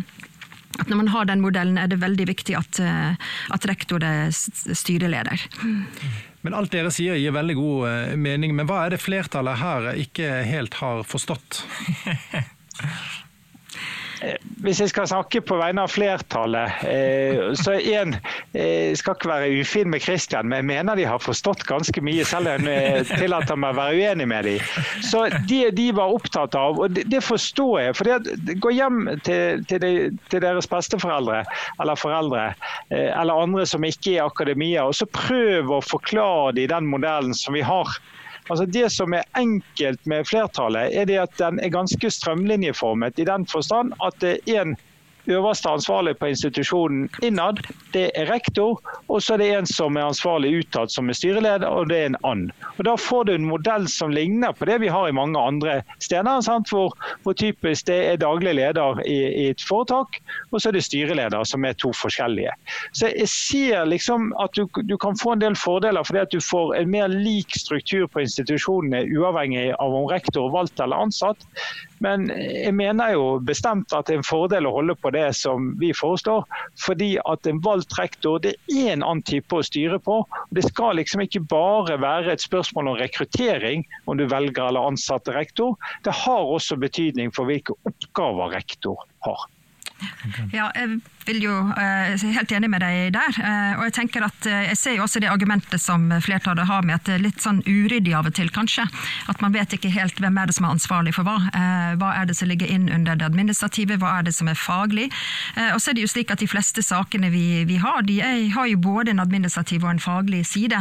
at 0.77 0.91
når 0.93 0.99
man 0.99 1.09
har 1.09 1.25
den 1.25 1.41
modellen, 1.41 1.79
er 1.81 1.89
det 1.89 2.03
veldig 2.03 2.27
viktig 2.29 2.53
at, 2.59 2.77
eh, 2.85 3.31
at 3.55 3.65
rektor 3.65 4.03
er 4.05 4.29
styreleder. 4.29 5.47
Men 6.47 6.55
alt 6.55 6.71
dere 6.71 6.93
sier 6.95 7.19
gir 7.19 7.35
veldig 7.35 7.57
god 7.59 8.17
mening, 8.23 8.55
men 8.55 8.69
hva 8.71 8.85
er 8.87 8.95
det 8.95 9.03
flertallet 9.03 9.59
her 9.59 9.89
ikke 9.99 10.31
helt 10.47 10.79
har 10.79 11.03
forstått? 11.09 11.65
Hvis 14.65 14.81
jeg 14.81 14.91
skal 14.91 15.09
snakke 15.11 15.43
på 15.45 15.59
vegne 15.61 15.83
av 15.85 15.93
flertallet, 15.93 16.85
eh, 16.89 17.41
så 17.59 17.77
en 17.77 18.15
jeg 18.57 18.97
skal 18.97 19.17
ikke 19.17 19.29
være 19.29 19.51
ufin 19.61 19.91
med 19.93 20.01
Kristian, 20.05 20.49
men 20.49 20.63
jeg 20.63 20.69
mener 20.71 20.97
de 20.97 21.05
har 21.09 21.21
forstått 21.23 21.67
ganske 21.69 22.01
mye, 22.05 22.25
selv 22.25 22.49
om 22.55 22.69
jeg 22.71 23.05
tillater 23.11 23.59
meg 23.61 23.75
å 23.75 23.79
være 23.81 24.01
uenig 24.01 24.29
med 24.31 24.49
dem. 24.49 24.71
Så 25.05 25.27
det 25.51 25.75
de 25.77 25.91
var 25.97 26.15
opptatt 26.17 26.57
av, 26.57 26.81
og 26.81 26.97
det 26.97 27.23
forstår 27.25 27.75
jeg. 27.85 27.97
for 27.99 28.57
Gå 28.65 28.73
hjem 28.73 29.03
til, 29.27 29.65
til, 29.69 29.83
de, 29.85 29.93
til, 30.33 30.43
deres 30.43 30.69
besteforeldre 30.71 31.43
eller 31.83 32.01
foreldre, 32.01 32.49
eh, 32.89 33.11
eller 33.13 33.45
andre 33.47 33.67
som 33.69 33.85
ikke 33.85 34.17
er 34.17 34.21
i 34.21 34.27
akademia, 34.27 34.87
og 34.89 34.97
så 34.97 35.09
prøv 35.13 35.77
å 35.77 35.85
forklare 35.85 36.57
dem 36.57 36.73
den 36.73 36.89
modellen 36.91 37.35
som 37.37 37.57
vi 37.57 37.65
har. 37.67 37.99
Altså 38.51 38.67
Det 38.67 38.91
som 38.95 39.15
er 39.17 39.27
enkelt 39.39 40.07
med 40.07 40.27
flertallet, 40.29 40.95
er 40.95 41.09
det 41.09 41.19
at 41.19 41.39
den 41.41 41.59
er 41.61 41.73
ganske 41.75 42.11
strømlinjeformet 42.11 43.19
i 43.19 43.27
den 43.27 43.47
forstand 43.51 43.95
at 44.05 44.21
det 44.23 44.39
er 44.47 44.63
en 44.63 44.77
øverste 45.29 45.71
ansvarlig 45.71 46.17
på 46.19 46.31
institusjonen 46.31 47.09
innad, 47.23 47.61
det 47.93 48.11
er 48.15 48.31
rektor. 48.31 48.81
Og 49.09 49.23
så 49.23 49.35
er 49.35 49.43
det 49.43 49.49
en 49.55 49.69
som 49.69 49.97
er 49.97 50.09
ansvarlig 50.09 50.53
utad, 50.61 50.93
som 50.93 51.09
er 51.09 51.19
styreleder, 51.19 51.67
og 51.67 51.89
det 51.91 51.99
er 51.99 52.11
en 52.11 52.19
and. 52.25 52.51
Og 52.79 52.85
Da 52.85 52.97
får 52.97 53.25
du 53.25 53.35
en 53.35 53.49
modell 53.49 53.89
som 53.89 54.11
ligner 54.11 54.53
på 54.53 54.69
det 54.69 54.81
vi 54.81 54.89
har 54.93 55.09
i 55.09 55.17
mange 55.17 55.39
andre 55.41 55.83
steder. 56.01 56.63
Hvor, 56.71 56.95
hvor, 57.23 57.33
typisk 57.33 57.87
det 57.87 57.97
er 58.11 58.17
daglig 58.17 58.55
leder 58.55 59.01
i, 59.07 59.17
i, 59.27 59.49
et 59.51 59.63
foretak, 59.69 60.19
og 60.51 60.61
så 60.61 60.69
er 60.69 60.77
det 60.79 60.85
styreleder, 60.85 61.45
som 61.45 61.65
er 61.65 61.73
to 61.73 61.93
forskjellige. 61.93 62.53
Så 62.93 63.11
jeg 63.13 63.29
ser 63.29 63.85
liksom 63.85 64.33
at 64.43 64.57
du, 64.57 64.67
du 64.89 64.97
kan 64.97 65.19
få 65.19 65.37
en 65.37 65.43
del 65.43 65.57
fordeler 65.57 66.03
fordi 66.07 66.23
at 66.23 66.33
du 66.33 66.41
får 66.41 66.75
en 66.77 66.91
mer 66.91 67.09
lik 67.13 67.55
struktur 67.57 68.07
på 68.07 68.25
institusjonene, 68.25 69.05
uavhengig 69.17 69.73
av 69.79 69.95
om 69.95 70.09
rektor 70.11 70.49
er 70.49 70.55
valgt 70.55 70.81
eller 70.81 71.07
ansatt. 71.07 71.47
Men 72.05 72.29
jeg 72.29 72.75
mener 72.77 73.15
jo 73.15 73.25
bestemt 73.47 73.93
at 73.97 74.09
det 74.09 74.17
er 74.17 74.21
en 74.21 74.27
fordel 74.27 74.69
å 74.69 74.75
holde 74.75 74.97
på 75.01 75.13
det 75.15 75.29
som 75.39 75.73
vi 75.81 75.93
foreslår. 75.97 76.45
Fordi 76.83 77.15
at 77.25 77.49
en 77.49 77.63
valgt 77.65 77.97
rektor 77.99 78.41
det 78.45 78.55
er 78.73 78.93
en 78.93 79.05
annen 79.07 79.25
type 79.27 79.57
å 79.57 79.65
styre 79.65 79.99
på. 80.03 80.21
Det 80.57 80.67
skal 80.69 81.01
liksom 81.01 81.25
ikke 81.25 81.45
bare 81.49 81.99
være 82.03 82.37
et 82.37 82.45
spørsmål 82.45 82.93
om 82.93 83.01
rekruttering, 83.01 83.87
om 84.07 84.21
du 84.21 84.27
velger 84.29 84.69
eller 84.69 84.93
ansatte 84.93 85.35
rektor. 85.37 85.77
Det 86.05 86.15
har 86.25 86.55
også 86.57 86.79
betydning 86.81 87.33
for 87.37 87.49
hvilke 87.49 87.77
oppgaver 87.89 88.53
rektor 88.59 89.01
har. 89.25 89.49
Ja, 90.53 90.69
jeg 90.77 91.01
vil 91.27 91.43
jo 91.43 91.55
uh, 91.69 92.27
helt 92.37 92.53
enig 92.55 92.71
med 92.71 92.83
deg 92.85 93.15
der. 93.17 93.39
Uh, 93.41 93.73
og 93.79 93.87
Jeg 93.89 93.97
tenker 93.99 94.27
at 94.27 94.49
uh, 94.49 94.63
jeg 94.71 94.79
ser 94.79 94.97
jo 94.97 95.05
også 95.07 95.23
det 95.23 95.31
argumentet 95.31 95.83
som 95.83 96.09
flertallet 96.23 96.69
har 96.69 96.87
med 96.87 96.99
at 96.99 97.07
det 97.09 97.17
er 97.17 97.25
litt 97.25 97.43
sånn 97.43 97.63
uryddig 97.67 98.15
av 98.17 98.29
og 98.31 98.37
til, 98.37 98.51
kanskje. 98.55 98.87
At 99.31 99.43
man 99.45 99.55
vet 99.55 99.75
ikke 99.75 99.93
helt 99.95 100.19
hvem 100.23 100.39
er 100.39 100.49
det 100.49 100.57
som 100.57 100.69
er 100.69 100.77
ansvarlig 100.77 101.15
for 101.17 101.27
hva. 101.27 101.37
hva 102.01 102.11
er 102.21 102.29
det 102.29 102.37
som 102.39 102.49
ligger 102.49 102.71
inn 102.71 102.89
under 102.93 103.19
det 103.19 103.27
administrative, 103.27 103.99
hva 104.01 104.19
er 104.19 104.27
det 104.27 104.35
som 104.37 104.49
er 104.51 104.59
faglig. 104.59 105.07
og 105.57 105.81
så 105.81 105.91
er 105.91 105.97
det 105.97 106.05
jo 106.05 106.11
slik 106.11 106.31
at 106.33 106.43
de 106.43 106.49
fleste 106.49 106.83
sakene 106.85 107.31
vi, 107.33 107.65
vi 107.69 107.79
har, 107.83 108.03
de 108.07 108.19
er, 108.25 108.39
har 108.55 108.69
jo 108.71 108.79
både 108.83 109.13
en 109.13 109.23
administrativ 109.23 109.85
og 109.85 109.95
en 109.95 110.03
faglig 110.03 110.45
side. 110.47 110.79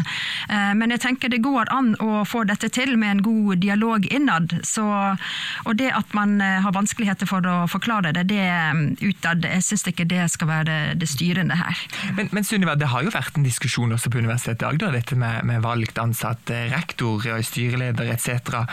men 0.49 0.93
jeg 0.93 1.01
tenker 1.03 1.31
det 1.31 1.41
går 1.45 1.71
an 1.73 1.93
å 2.03 2.23
få 2.27 2.43
dette 2.49 2.69
til 2.69 2.95
med 2.97 3.11
en 3.11 3.23
god 3.25 3.61
dialog 3.63 4.05
innad. 4.11 4.57
Så, 4.63 4.85
og 5.65 5.73
det 5.79 5.91
at 5.95 6.13
man 6.17 6.39
har 6.41 6.75
vanskeligheter 6.75 7.29
for 7.29 7.45
å 7.47 7.57
forklare 7.71 8.13
det, 8.15 8.27
det 8.31 8.45
utad, 9.01 9.45
jeg 9.45 9.65
syns 9.65 9.87
ikke 9.89 10.07
det 10.09 10.27
skal 10.35 10.51
være 10.51 10.79
det, 10.99 11.09
styrende 11.09 11.57
her. 11.59 11.81
Men, 12.17 12.31
men 12.35 12.47
Sunniva, 12.47 12.75
det 12.79 12.89
har 12.91 13.05
jo 13.05 13.13
vært 13.13 13.37
en 13.37 13.45
diskusjon 13.45 13.93
også 13.95 14.11
på 14.11 14.21
Universitetet 14.23 14.65
i 14.65 14.69
Agder, 14.69 14.95
dette 14.95 15.17
med, 15.19 15.43
med 15.47 15.63
valgt 15.65 15.99
ansatt 16.01 16.49
rektor 16.71 16.85
rektor, 16.85 17.41
styreleder 17.41 18.11
etc. 18.13 18.65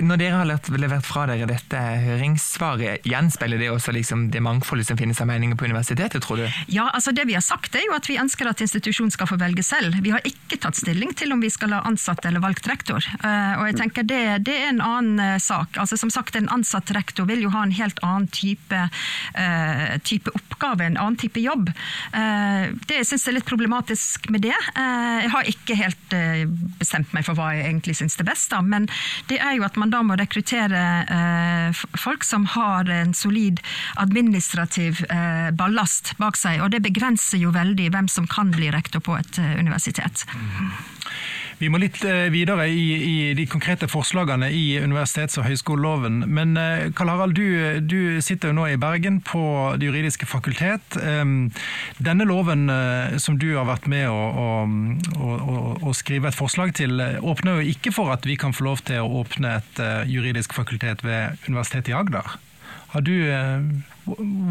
Når 0.00 0.20
dere 0.20 0.40
har 0.40 0.78
levert 0.78 1.06
fra 1.06 1.26
dere 1.26 1.46
dette 1.48 1.76
høringssvaret, 1.76 3.04
gjenspeiler 3.06 3.58
det 3.58 3.70
også 3.70 3.92
liksom 3.92 4.30
det 4.30 4.42
mangfoldet 4.42 4.86
som 4.86 4.98
finnes 4.98 5.20
av 5.20 5.28
meninger 5.28 5.56
på 5.56 5.66
universitetet, 5.66 6.22
tror 6.22 6.42
du? 6.42 6.46
Ja, 6.68 6.90
altså 6.92 7.12
det 7.12 7.26
vi 7.26 7.34
har 7.34 7.44
sagt 7.44 7.74
er 7.74 7.86
jo 7.86 7.94
at 7.96 8.08
vi 8.08 8.18
ønsker 8.20 8.48
at 8.48 8.60
institusjonen 8.60 9.12
skal 9.14 9.28
få 9.30 9.38
velge 9.40 9.62
selv. 9.62 9.96
Vi 10.02 10.12
har 10.14 10.24
ikke 10.26 10.58
tatt 10.60 10.76
stilling 10.76 11.14
til 11.16 11.32
om 11.32 11.42
vi 11.42 11.50
skal 11.50 11.74
ha 11.76 11.82
ansatt 11.86 12.24
eller 12.26 12.42
valgt 12.44 12.68
rektor. 12.68 13.04
Eh, 13.22 13.54
og 13.60 13.66
jeg 13.70 13.78
tenker 13.80 14.06
det, 14.06 14.22
det 14.46 14.56
er 14.62 14.72
en 14.72 14.84
annen 14.84 15.22
eh, 15.22 15.38
sak. 15.42 15.76
Altså 15.80 15.96
Som 15.96 16.10
sagt, 16.12 16.36
en 16.36 16.50
ansatt 16.52 16.90
rektor 16.94 17.26
vil 17.28 17.44
jo 17.46 17.52
ha 17.54 17.64
en 17.64 17.74
helt 17.74 17.98
annen 18.04 18.28
type, 18.32 18.78
type 20.06 20.32
oppgave 20.34 20.85
en 20.86 20.98
annen 21.00 21.18
type 21.20 21.40
jobb. 21.42 21.70
Det 22.86 22.96
det 22.96 23.04
jeg 23.04 23.20
er 23.28 23.36
litt 23.36 23.48
problematisk 23.48 24.28
med 24.32 24.44
det. 24.46 24.54
Eh, 24.76 25.18
jeg 25.26 25.32
har 25.32 25.50
ikke 25.50 25.76
helt 25.78 26.16
eh, 26.16 26.44
bestemt 26.80 27.12
meg 27.16 27.26
for 27.26 27.38
hva 27.38 27.52
jeg 27.54 27.66
egentlig 27.68 27.96
syns 27.98 28.18
er 28.20 28.28
best, 28.28 28.50
da, 28.52 28.62
men 28.64 28.88
det 29.30 29.38
er 29.42 29.56
jo 29.58 29.66
at 29.66 29.76
man 29.80 29.92
da 29.92 30.02
må 30.06 30.16
rekruttere 30.18 30.82
folk 31.98 32.24
som 32.26 32.46
har 32.54 32.88
en 32.92 33.12
solid 33.16 33.60
administrativ 34.00 35.02
ballast 35.58 36.14
bak 36.20 36.38
seg, 36.38 36.62
og 36.64 36.72
det 36.74 36.82
begrenser 36.86 37.40
jo 37.42 37.52
veldig 37.54 37.90
hvem 37.94 38.10
som 38.10 38.28
kan 38.30 38.52
bli 38.54 38.70
rektor 38.74 39.02
på 39.04 39.16
et 39.18 39.40
universitet. 39.58 40.26
Vi 41.56 41.70
må 41.72 41.78
litt 41.80 42.02
eh, 42.04 42.26
videre 42.28 42.66
i, 42.68 42.84
i 43.00 43.16
de 43.36 43.46
konkrete 43.48 43.86
forslagene 43.88 44.50
i 44.52 44.76
universitets- 44.76 45.38
og 45.40 45.46
høyskoleloven. 45.46 46.18
Men 46.28 46.52
eh, 46.60 46.90
Karl 46.96 47.14
Harald, 47.14 47.38
du, 47.38 47.80
du, 47.80 48.20
sitter 48.20 48.52
jo 48.52 48.58
nå 48.58 48.66
i 48.68 48.76
Bergen 48.80 49.22
på 49.24 49.40
Det 49.80 49.88
juridiske 49.88 50.28
fakultet. 50.28 50.98
Ehm, 51.00 51.48
denne 51.96 52.26
loven 52.28 52.68
eh, 52.72 53.16
som 53.22 53.38
du 53.40 53.48
har 53.54 53.64
vært 53.70 53.88
med 53.88 54.04
å, 54.12 54.66
å, 55.16 55.56
å 55.80 55.96
skrive 55.96 56.28
et 56.28 56.36
forslag 56.36 56.76
til, 56.76 57.00
åpner 57.24 57.62
jo 57.62 57.72
ikke 57.72 57.94
for 57.96 58.12
at 58.12 58.28
vi 58.28 58.36
kan 58.40 58.52
få 58.56 58.68
lov 58.68 58.84
til 58.84 59.00
å 59.00 59.22
åpne 59.22 59.56
et 59.56 59.82
juridisk 60.12 60.52
fakultet 60.56 61.04
ved 61.06 61.40
Universitetet 61.48 61.94
i 61.94 61.96
Agder. 61.96 62.36
Du, 63.04 63.12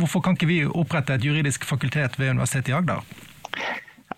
hvorfor 0.02 0.22
kan 0.26 0.36
ikke 0.38 0.50
vi 0.50 0.60
opprette 0.66 1.16
et 1.16 1.26
juridisk 1.26 1.66
fakultet 1.70 2.18
ved 2.18 2.34
Universitetet 2.34 2.74
i 2.74 2.78
Agder? 2.82 3.06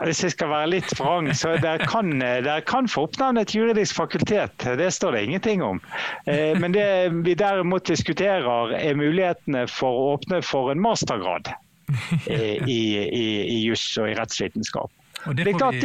Hvis 0.06 0.22
jeg 0.24 0.34
skal 0.36 0.52
være 0.52 0.70
litt 0.76 0.92
vrang, 1.00 1.30
så 1.34 1.56
dere 1.62 1.88
kan, 1.90 2.12
der 2.22 2.62
kan 2.70 2.90
få 2.92 3.08
oppnevne 3.08 3.42
et 3.42 3.56
juridisk 3.56 3.98
fakultet. 3.98 4.68
Det 4.78 4.90
står 4.94 5.18
det 5.18 5.24
ingenting 5.26 5.64
om. 5.66 5.82
Eh, 6.30 6.54
men 6.60 6.76
det 6.76 6.88
vi 7.26 7.34
derimot 7.38 7.88
diskuterer, 7.90 8.76
er 8.78 9.00
mulighetene 9.00 9.66
for 9.72 9.90
å 9.90 10.12
åpne 10.18 10.44
for 10.46 10.74
en 10.74 10.84
mastergrad 10.84 11.50
eh, 12.30 12.62
i, 12.70 12.82
i, 13.02 13.28
i 13.58 13.58
juss 13.66 13.90
og 13.98 14.12
i 14.12 14.16
rettsvitenskap. 14.20 14.94
Og 15.28 15.36
det, 15.38 15.44
får 15.60 15.72
vi, 15.72 15.82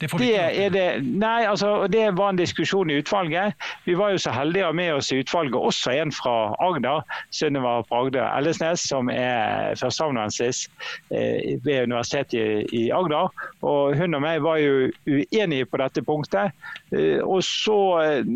det, 0.00 0.08
får 0.10 0.18
det, 0.20 0.32
er 0.36 0.72
det, 0.74 0.84
nei, 1.02 1.46
altså, 1.48 1.86
det 1.90 2.04
var 2.18 2.32
en 2.32 2.38
diskusjon 2.38 2.90
i 2.92 2.98
utvalget. 3.00 3.56
Vi 3.86 3.94
var 3.96 4.12
jo 4.12 4.20
så 4.20 4.34
heldige 4.34 4.66
å 4.66 4.70
ha 4.70 4.76
med 4.76 4.92
oss 4.98 5.10
i 5.14 5.20
utvalget 5.22 5.56
også 5.56 5.94
en 5.96 6.12
fra 6.14 6.34
Agder, 6.62 7.04
Sunniva 7.34 7.78
Bragde 7.88 8.24
Ellesnes, 8.36 8.84
som 8.90 9.10
er 9.12 9.76
førsteamanuensis 9.80 10.66
eh, 11.10 11.56
ved 11.64 11.88
Universitetet 11.88 12.36
i, 12.36 12.82
i, 12.82 12.84
Agder. 12.94 13.32
Og 13.66 13.96
hun 13.96 14.18
og 14.18 14.24
meg 14.24 14.42
var 14.44 14.60
jo 14.60 14.90
uenige 15.08 15.68
på 15.70 15.80
dette 15.80 16.04
punktet. 16.04 16.52
Eh, 16.92 17.22
og 17.24 17.40
så 17.46 17.78
eh, 18.02 18.32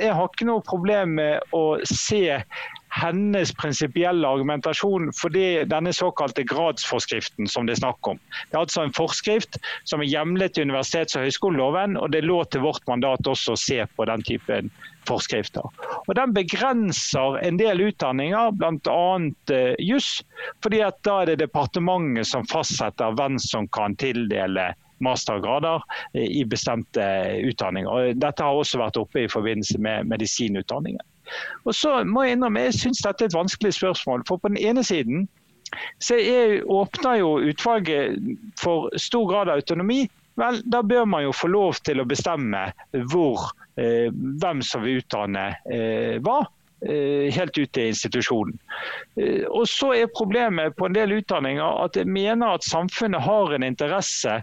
Jeg 0.00 0.14
har 0.16 0.30
ikke 0.30 0.48
noe 0.50 0.64
problem 0.66 1.16
med 1.20 1.54
å 1.54 1.64
se 1.86 2.40
hennes 2.94 3.52
prinsipielle 3.58 4.28
argumentasjon 4.28 5.10
for 5.18 5.34
denne 5.34 5.92
såkalte 5.92 6.44
gradsforskriften 6.46 7.48
som 7.50 7.66
det 7.66 7.74
er 7.74 7.82
snakk 7.82 8.10
om. 8.12 8.20
Det 8.50 8.54
er 8.54 8.62
altså 8.62 8.84
en 8.84 8.94
forskrift 8.94 9.58
som 9.88 10.02
er 10.02 10.10
hjemlet 10.10 10.58
i 10.58 10.66
universitets- 10.66 11.18
og 11.18 11.26
høyskoleloven, 11.26 11.98
og 11.98 12.12
det 12.14 12.22
lå 12.24 12.38
til 12.44 12.62
vårt 12.62 12.86
mandat 12.90 13.26
også 13.26 13.56
å 13.56 13.60
se 13.60 13.80
på 13.96 14.06
den 14.10 14.22
typen 14.26 14.70
forskrifter. 15.08 15.66
Og 16.06 16.14
Den 16.14 16.34
begrenser 16.36 17.40
en 17.42 17.58
del 17.58 17.82
utdanninger, 17.88 18.54
bl.a. 18.60 19.00
Uh, 19.50 19.74
juss, 19.82 20.22
fordi 20.62 20.80
at 20.86 21.00
da 21.04 21.20
er 21.22 21.32
det 21.32 21.42
departementet 21.42 22.30
som 22.30 22.46
fastsetter 22.48 23.16
hvem 23.18 23.40
som 23.42 23.68
kan 23.74 23.98
tildele 24.00 24.70
mastergrader 25.04 25.82
eh, 26.14 26.28
i 26.40 26.44
bestemte 26.48 27.02
utdanninger. 27.44 27.90
Og 27.90 28.22
dette 28.22 28.46
har 28.46 28.56
også 28.56 28.80
vært 28.80 29.00
oppe 29.00 29.24
i 29.24 29.30
forbindelse 29.30 29.80
med 29.82 30.08
medisinutdanningen. 30.08 31.02
Og 31.64 31.74
så 31.74 32.02
må 32.04 32.24
Jeg 32.24 32.38
innrømme, 32.38 32.66
jeg 32.68 32.78
syns 32.80 33.02
dette 33.04 33.24
er 33.24 33.32
et 33.32 33.36
vanskelig 33.36 33.74
spørsmål. 33.78 34.24
For 34.28 34.40
på 34.40 34.52
den 34.52 34.60
ene 34.60 34.84
siden 34.84 35.28
så 36.02 36.18
er, 36.20 36.60
åpner 36.70 37.18
jo 37.22 37.38
utvalget 37.50 38.18
for 38.60 38.90
stor 39.00 39.26
grad 39.30 39.48
av 39.48 39.62
autonomi. 39.62 40.04
Vel, 40.38 40.60
da 40.66 40.82
bør 40.82 41.06
man 41.06 41.24
jo 41.24 41.32
få 41.34 41.48
lov 41.50 41.78
til 41.86 42.02
å 42.02 42.08
bestemme 42.10 42.66
hvor, 43.12 43.52
eh, 43.78 44.10
hvem 44.10 44.62
som 44.66 44.82
vil 44.82 45.02
utdanne 45.02 45.52
eh, 45.70 46.18
hva. 46.22 46.42
Eh, 46.84 47.32
helt 47.32 47.56
ut 47.58 47.70
til 47.72 47.88
institusjonen. 47.88 48.58
Eh, 49.16 49.46
og 49.48 49.64
så 49.70 49.94
er 49.96 50.10
Problemet 50.12 50.74
på 50.76 50.84
en 50.88 50.96
del 50.96 51.14
utdanninger 51.16 51.78
at 51.84 51.96
jeg 51.96 52.10
mener 52.10 52.58
at 52.58 52.66
samfunnet 52.66 53.24
har 53.24 53.54
en 53.54 53.64
interesse 53.64 54.34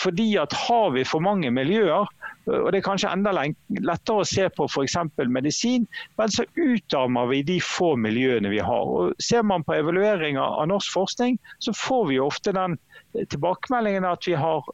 fordi 0.00 0.30
at 0.40 0.54
har 0.56 0.94
vi 0.94 1.04
for 1.04 1.20
mange 1.20 1.50
miljøer, 1.52 2.08
og 2.48 2.70
det 2.72 2.80
er 2.80 2.84
kanskje 2.86 3.10
enda 3.12 3.32
lettere 3.36 4.22
å 4.22 4.26
se 4.26 4.46
på 4.56 4.66
f.eks. 4.70 4.96
medisin, 5.28 5.86
men 6.18 6.32
så 6.32 6.46
utarmer 6.56 7.28
vi 7.30 7.42
de 7.46 7.58
få 7.64 7.92
miljøene 8.00 8.52
vi 8.52 8.62
har. 8.64 8.94
Og 8.94 9.12
Ser 9.22 9.44
man 9.46 9.64
på 9.66 9.76
evalueringer 9.76 10.42
av 10.42 10.70
norsk 10.70 10.94
forskning, 10.96 11.38
så 11.60 11.74
får 11.76 12.06
vi 12.10 12.20
ofte 12.22 12.54
den 12.56 12.78
tilbakemeldingen 13.30 14.06
at, 14.08 14.26
har, 14.40 14.64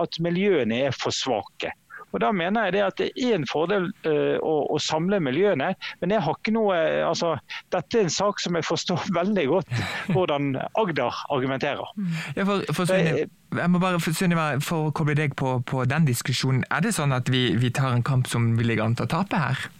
at 0.00 0.20
miljøene 0.24 0.82
er 0.88 0.96
for 0.96 1.14
svake. 1.14 1.72
Og 2.12 2.20
Da 2.22 2.32
mener 2.34 2.68
jeg 2.68 2.76
det 2.76 2.84
at 2.84 3.00
det 3.00 3.10
er 3.16 3.36
en 3.36 3.46
fordel 3.48 3.90
uh, 4.06 4.36
å, 4.42 4.54
å, 4.74 4.78
samle 4.82 5.20
miljøene. 5.22 5.72
Men 6.02 6.14
jeg 6.14 6.24
har 6.26 6.38
ikke 6.38 6.54
noe, 6.54 6.76
altså, 7.06 7.36
dette 7.72 7.98
er 7.98 8.08
en 8.08 8.14
sak 8.14 8.42
som 8.42 8.58
jeg 8.58 8.66
forstår 8.66 9.10
veldig 9.20 9.46
godt 9.50 9.74
hvordan 10.14 10.54
Agder 10.80 11.22
argumenterer. 11.30 11.92
Ja, 12.36 12.46
for, 12.48 12.64
for 12.74 12.94
jeg 12.94 13.70
må 13.70 13.80
bare, 13.82 14.00
Sunniva, 14.00 14.52
for 14.62 14.88
å 14.88 14.94
koble 14.94 15.16
deg 15.18 15.34
på, 15.38 15.58
på, 15.66 15.84
den 15.90 16.06
diskusjonen. 16.08 16.64
Er 16.70 16.84
det 16.84 16.94
sånn 16.96 17.14
at 17.16 17.30
vi, 17.32 17.50
vi 17.58 17.72
tar 17.74 17.94
en 17.94 18.06
kamp 18.06 18.30
som 18.30 18.54
vi 18.58 18.66
ligger 18.66 18.86
an 18.86 18.98
til 18.98 19.08
å 19.08 19.14
tape 19.18 19.40
her? 19.40 19.70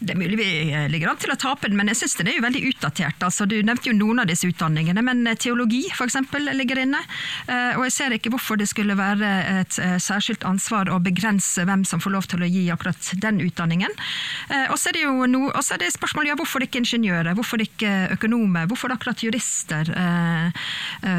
Det 0.00 0.12
er 0.12 0.18
mulig 0.20 0.38
vi 0.38 0.48
eh, 0.72 0.86
ligger 0.92 1.10
an 1.10 1.20
til 1.20 1.32
å 1.32 1.38
tape 1.40 1.68
den, 1.68 1.76
men 1.78 1.90
jeg 1.90 2.00
syns 2.02 2.16
den 2.18 2.30
er 2.30 2.38
jo 2.38 2.44
veldig 2.44 2.62
utdatert. 2.70 3.22
Altså, 3.24 3.46
du 3.48 3.56
nevnte 3.64 3.90
jo 3.90 3.96
noen 3.96 4.22
av 4.22 4.28
disse 4.28 4.48
utdanningene, 4.48 5.04
men 5.04 5.24
eh, 5.26 5.38
teologi 5.40 5.84
f.eks. 5.92 6.18
ligger 6.56 6.82
inne. 6.82 7.00
Eh, 7.46 7.78
og 7.78 7.86
jeg 7.86 7.94
ser 7.96 8.16
ikke 8.16 8.32
hvorfor 8.34 8.60
det 8.60 8.68
skulle 8.70 8.96
være 8.98 9.32
et 9.62 9.78
særskilt 10.02 10.44
ansvar 10.48 10.90
å 10.92 10.98
begrense 11.02 11.64
hvem 11.66 11.84
som 11.88 12.02
får 12.02 12.14
lov 12.14 12.28
til 12.30 12.44
å 12.44 12.50
gi 12.50 12.66
akkurat 12.72 13.10
den 13.22 13.40
utdanningen. 13.44 13.92
Og 14.70 14.76
så 14.78 14.90
er 14.90 14.96
det 14.96 15.04
jo 15.04 15.26
no, 15.30 15.42
er 15.52 15.80
det 15.80 15.90
spørsmålet 15.94 16.32
ja, 16.32 16.36
hvorfor 16.38 16.64
ikke 16.64 16.80
ingeniører, 16.82 17.34
hvorfor 17.36 17.62
ikke 17.62 17.92
økonomer, 18.16 18.68
hvorfor 18.70 18.94
akkurat 18.94 19.22
jurister, 19.24 19.90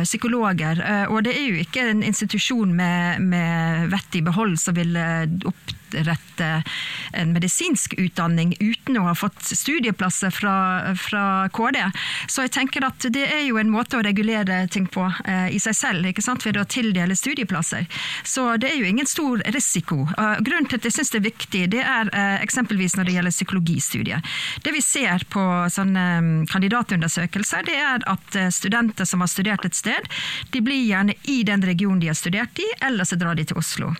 psykologer. 0.03 0.81
Og 1.11 1.21
det 1.27 1.35
er 1.37 1.45
jo 1.47 1.61
ikke 1.63 1.87
en 1.91 2.03
institusjon 2.07 2.73
med, 2.77 3.23
med 3.33 3.91
vett 3.93 4.19
i 4.19 4.23
behold 4.25 4.57
som 4.61 4.77
vil 4.77 4.95
opp 5.47 5.76
opprette 5.93 6.63
en 7.11 7.33
medisinsk 7.33 7.93
utdanning 7.97 8.55
uten 8.59 8.97
å 8.97 9.07
ha 9.07 9.15
fått 9.15 9.41
studieplasser 9.41 10.31
fra, 10.31 10.95
fra 10.95 11.49
KD. 11.49 11.79
Så 12.27 12.45
jeg 12.45 12.51
tenker 12.51 12.85
at 12.85 13.07
det 13.13 13.25
er 13.25 13.45
jo 13.47 13.57
en 13.57 13.71
måte 13.71 13.97
å 13.97 14.03
regulere 14.05 14.67
ting 14.67 14.87
på 14.87 15.05
eh, 15.25 15.49
i 15.55 15.59
seg 15.59 15.75
selv, 15.75 16.05
ikke 16.07 16.21
sant? 16.21 16.45
ved 16.45 16.57
å 16.57 16.65
tildele 16.69 17.15
studieplasser. 17.15 17.87
Så 18.23 18.57
det 18.61 18.71
er 18.71 18.77
jo 18.79 18.87
ingen 18.87 19.07
stor 19.07 19.41
risiko. 19.51 20.03
Uh, 20.17 20.37
grunnen 20.45 20.67
til 20.69 20.77
at 20.79 20.85
jeg 20.85 20.95
syns 20.95 21.11
det 21.11 21.19
er 21.19 21.25
viktig, 21.25 21.63
det 21.73 21.81
er 21.81 22.11
uh, 22.13 22.37
eksempelvis 22.43 22.95
når 22.97 23.07
det 23.07 23.15
gjelder 23.17 23.35
psykologistudiet. 23.35 24.35
Det 24.63 24.73
vi 24.75 24.83
ser 24.85 25.25
på 25.33 25.43
sånne 25.73 26.05
um, 26.21 26.29
kandidatundersøkelser, 26.51 27.65
det 27.67 27.77
er 27.81 28.05
at 28.07 28.37
uh, 28.37 28.47
studenter 28.53 29.09
som 29.09 29.25
har 29.25 29.31
studert 29.31 29.65
et 29.67 29.75
sted, 29.75 30.07
de 30.53 30.61
blir 30.63 30.85
gjerne 30.85 31.17
i 31.27 31.41
den 31.47 31.65
regionen 31.65 31.99
de 32.03 32.11
har 32.11 32.19
studert 32.19 32.61
i, 32.61 32.67
eller 32.85 33.07
så 33.07 33.17
drar 33.19 33.35
de 33.35 33.47
til 33.49 33.59
Oslo. 33.59 33.91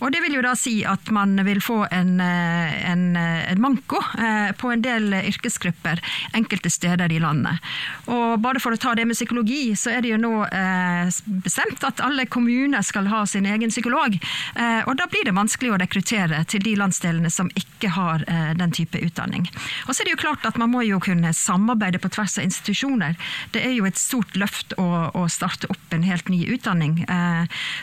Og 0.00 0.10
det 0.14 0.24
vil 0.24 0.38
jo 0.38 0.44
da 0.44 0.56
si 0.58 0.80
at 0.88 1.12
man 1.14 1.31
vil 1.40 1.60
få 1.62 1.86
en, 1.90 2.20
eh, 2.20 2.90
en, 2.90 3.16
eh, 3.16 3.52
en 3.52 3.60
manko 3.60 3.98
eh, 4.18 4.52
på 4.52 4.72
en 4.72 4.82
del 4.82 5.14
yrkesgrupper 5.14 6.00
enkelte 6.32 6.70
steder 6.70 7.12
i 7.12 7.20
landet. 7.20 7.58
Og 8.06 8.40
bare 8.40 8.60
for 8.60 8.72
å 8.72 8.80
ta 8.80 8.94
det 8.94 9.06
med 9.06 9.16
psykologi, 9.16 9.74
så 9.76 9.96
er 9.96 10.02
det 10.02 10.12
jo 10.12 10.20
nå 10.20 10.32
bestemt 11.44 11.84
at 11.86 12.00
alle 12.04 12.26
kommuner 12.26 12.82
skal 12.82 13.06
ha 13.10 13.22
sin 13.26 13.46
egen 13.46 13.70
psykolog. 13.70 14.16
Og 14.86 14.92
da 14.98 15.06
blir 15.10 15.24
det 15.26 15.34
vanskelig 15.36 15.72
å 15.72 15.78
rekruttere 15.80 16.42
til 16.48 16.62
de 16.64 16.74
landsdelene 16.78 17.30
som 17.30 17.50
ikke 17.58 17.92
har 17.94 18.24
den 18.58 18.72
type 18.74 18.98
utdanning. 18.98 19.46
Og 19.86 19.94
så 19.94 20.02
er 20.02 20.08
det 20.08 20.14
jo 20.16 20.22
klart 20.24 20.46
at 20.48 20.58
man 20.60 20.72
må 20.72 20.82
jo 20.86 21.00
kunne 21.02 21.32
samarbeide 21.36 22.00
på 22.02 22.10
tvers 22.12 22.38
av 22.38 22.46
institusjoner. 22.46 23.16
Det 23.54 23.62
er 23.64 23.76
jo 23.76 23.86
et 23.88 24.00
stort 24.00 24.36
løft 24.38 24.74
å, 24.80 24.88
å 25.14 25.26
starte 25.32 25.70
opp 25.72 25.94
en 25.94 26.06
helt 26.06 26.28
ny 26.32 26.42
utdanning. 26.54 27.02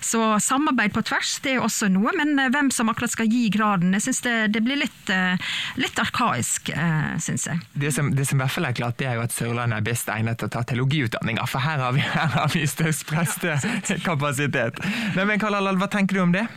Så 0.01 0.23
samarbeid 0.43 0.95
på 0.95 1.05
tvers 1.07 1.37
det 1.45 1.55
er 1.55 1.65
også 1.65 1.91
noe, 1.93 2.13
men 2.17 2.35
hvem 2.51 2.73
som 2.75 2.91
akkurat 2.91 3.13
skal 3.13 3.29
gi 3.31 3.38
graden. 3.53 3.95
Jeg 3.95 4.05
syns 4.09 4.21
det, 4.25 4.35
det, 4.55 4.61
blir 4.65 4.81
litt, 4.81 5.11
eh, 5.13 5.51
litt 5.79 5.99
arkaisk, 6.01 6.71
eh, 6.75 7.11
syns 7.23 7.47
jeg. 7.49 7.63
Det 7.73 7.93
som, 7.95 8.11
det 8.15 8.27
som 8.27 8.39
i 8.39 8.43
hvert 8.43 8.55
fall 8.57 8.69
er 8.69 8.77
klart, 8.77 8.99
det 8.99 9.09
er 9.09 9.19
jo 9.19 9.25
at 9.25 9.35
Sørlandet 9.35 9.79
er 9.79 9.87
best 9.87 10.11
egnet 10.11 10.41
til 10.41 10.49
å 10.49 10.53
ta 10.57 10.65
teologiutdanninga, 10.67 11.47
for 11.49 11.63
her 11.63 11.83
har 11.85 11.95
vi, 11.95 12.03
her 12.19 12.33
har 12.35 12.51
vi 12.53 12.65
størst 12.69 13.07
prestekapasitet. 13.09 14.83
Men, 15.15 15.37
Karl 15.39 15.61
Allal, 15.61 15.79
hva 15.79 15.89
tenker 15.91 16.19
du 16.19 16.25
om 16.27 16.35
det? 16.35 16.47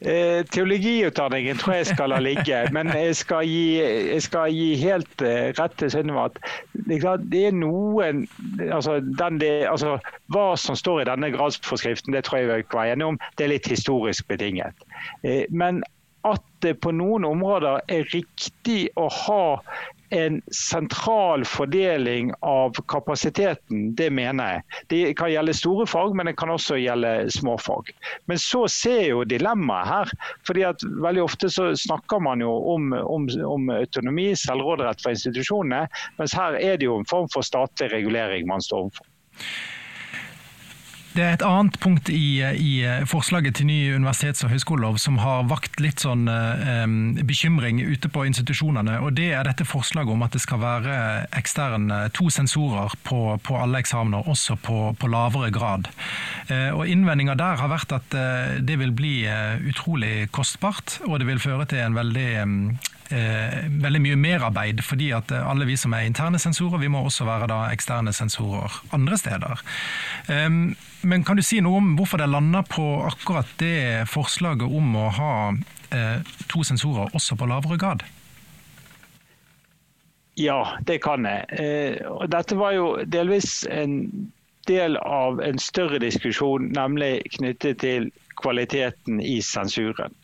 Eh, 0.00 0.44
teologiutdanningen 0.46 1.58
tror 1.58 1.74
jeg 1.74 1.86
skal 1.90 2.12
la 2.12 2.20
ligge, 2.22 2.58
men 2.70 2.86
jeg 2.94 3.16
skal 3.18 3.48
gi, 3.50 3.80
jeg 3.82 4.22
skal 4.22 4.54
gi 4.54 4.68
helt 4.78 5.24
eh, 5.26 5.50
rett 5.58 5.74
til 5.80 5.90
Synnøve 5.90 6.28
at 6.28 6.38
det 6.86 7.00
er, 7.02 7.56
noen 7.56 8.22
altså, 8.70 9.00
det, 9.02 9.50
altså, 9.66 9.96
Hva 10.30 10.46
som 10.54 10.78
står 10.78 11.02
i 11.02 11.08
denne 11.10 11.32
gradsforskriften, 11.34 12.14
det 12.14 12.22
tror 12.28 12.38
jeg 12.38 12.50
vi 12.52 12.62
er 12.62 12.92
enige 12.92 13.10
om, 13.10 13.18
det 13.38 13.48
er 13.48 13.54
litt 13.56 13.66
historisk 13.66 14.28
betinget. 14.30 14.86
Eh, 15.26 15.50
men 15.50 15.82
at 16.26 16.46
det 16.62 16.76
på 16.82 16.94
noen 16.94 17.26
områder 17.26 17.82
er 17.90 18.06
riktig 18.14 18.88
å 18.98 19.08
ha 19.10 19.42
en 20.10 20.42
sentral 20.54 21.44
fordeling 21.44 22.32
av 22.40 22.76
kapasiteten, 22.88 23.94
det 23.94 24.10
mener 24.10 24.52
jeg. 24.52 24.62
Det 24.88 25.00
kan 25.18 25.32
gjelde 25.32 25.54
store 25.56 25.86
fag, 25.86 26.16
men 26.16 26.30
det 26.30 26.36
kan 26.40 26.52
også 26.52 26.78
gjelde 26.80 27.30
små 27.34 27.58
fag. 27.60 27.92
Men 28.30 28.40
så 28.42 28.64
ser 28.72 29.02
jo 29.10 29.24
dilemmaet 29.28 29.88
her. 29.88 30.12
fordi 30.46 30.64
at 30.68 30.84
Veldig 31.08 31.22
ofte 31.22 31.50
så 31.50 31.70
snakker 31.76 32.20
man 32.20 32.40
jo 32.40 32.50
om, 32.74 32.92
om, 32.92 33.28
om 33.44 33.70
autonomi, 33.70 34.30
selvråderett 34.36 35.02
for 35.02 35.14
institusjonene, 35.14 35.86
mens 36.18 36.34
her 36.36 36.56
er 36.58 36.78
det 36.78 36.88
jo 36.88 36.98
en 36.98 37.08
form 37.08 37.28
for 37.32 37.46
statlig 37.46 37.92
regulering 37.92 38.48
man 38.48 38.64
står 38.64 38.88
overfor. 38.88 39.06
Det 41.18 41.24
er 41.26 41.32
et 41.34 41.42
annet 41.42 41.74
punkt 41.82 42.06
i, 42.14 42.38
i, 42.46 42.72
forslaget 43.10 43.56
til 43.58 43.66
ny 43.66 43.78
universitets- 43.96 44.44
og 44.46 44.52
høyskolelov 44.52 45.00
som 45.02 45.16
har 45.18 45.48
vakt 45.50 45.80
litt 45.82 46.04
sånn 46.04 46.28
eh, 46.30 46.84
bekymring 47.26 47.80
ute 47.82 48.06
på 48.14 48.22
institusjonene. 48.28 49.00
og 49.02 49.16
Det 49.18 49.32
er 49.34 49.48
dette 49.48 49.66
forslaget 49.66 50.14
om 50.14 50.22
at 50.22 50.36
det 50.36 50.44
skal 50.44 50.62
være 50.62 51.00
eksterne 51.40 52.04
to 52.14 52.28
sensorer 52.30 52.94
på, 53.02 53.34
på 53.42 53.58
alle 53.58 53.80
eksamener, 53.82 54.30
også 54.30 54.60
på, 54.62 54.78
på 54.94 55.10
lavere 55.10 55.50
grad. 55.50 55.90
Eh, 56.54 56.70
og 56.70 56.86
Innvendinga 56.86 57.34
der 57.40 57.58
har 57.64 57.72
vært 57.74 57.96
at 57.98 58.14
eh, 58.14 58.60
det 58.62 58.78
vil 58.78 58.94
bli 58.94 59.16
eh, 59.26 59.58
utrolig 59.72 60.28
kostbart, 60.30 61.00
og 61.08 61.18
det 61.18 61.26
vil 61.32 61.42
føre 61.42 61.66
til 61.66 61.82
en 61.82 61.98
veldig 61.98 62.30
veldig 63.08 64.00
mye 64.04 64.18
merarbeid, 64.20 64.82
fordi 64.84 65.10
at 65.16 65.32
eh, 65.32 65.46
alle 65.50 65.68
vi 65.68 65.76
som 65.80 65.94
er 65.96 66.08
interne 66.08 66.38
sensorer, 66.38 66.80
vi 66.82 66.90
må 66.92 67.00
også 67.06 67.24
være 67.28 67.48
da 67.50 67.62
eksterne 67.72 68.12
sensorer 68.12 68.80
andre 68.92 69.18
steder. 69.18 69.64
Men 71.02 71.24
kan 71.24 71.38
du 71.38 71.44
si 71.46 71.60
noe 71.62 71.78
om 71.78 71.92
hvorfor 71.98 72.18
det 72.18 72.30
lander 72.30 72.64
på 72.66 72.84
akkurat 73.06 73.50
det 73.60 74.08
forslaget 74.10 74.66
om 74.66 74.96
å 74.98 75.08
ha 75.14 75.32
eh, 75.94 76.24
to 76.50 76.64
sensorer 76.66 77.14
også 77.14 77.38
på 77.38 77.46
lavere 77.46 77.78
grad? 77.78 78.02
Ja, 80.38 80.78
det 80.86 81.00
kan 81.06 81.26
jeg. 81.26 81.46
Eh, 81.54 82.26
dette 82.30 82.58
var 82.58 82.74
jo 82.74 82.88
delvis 83.06 83.62
en 83.70 84.00
del 84.66 84.98
av 84.98 85.40
en 85.42 85.58
større 85.62 86.00
diskusjon, 86.02 86.72
nemlig 86.74 87.22
knyttet 87.38 87.80
til 87.82 88.10
kvaliteten 88.42 89.22
i 89.22 89.38
sensuren. 89.42 90.14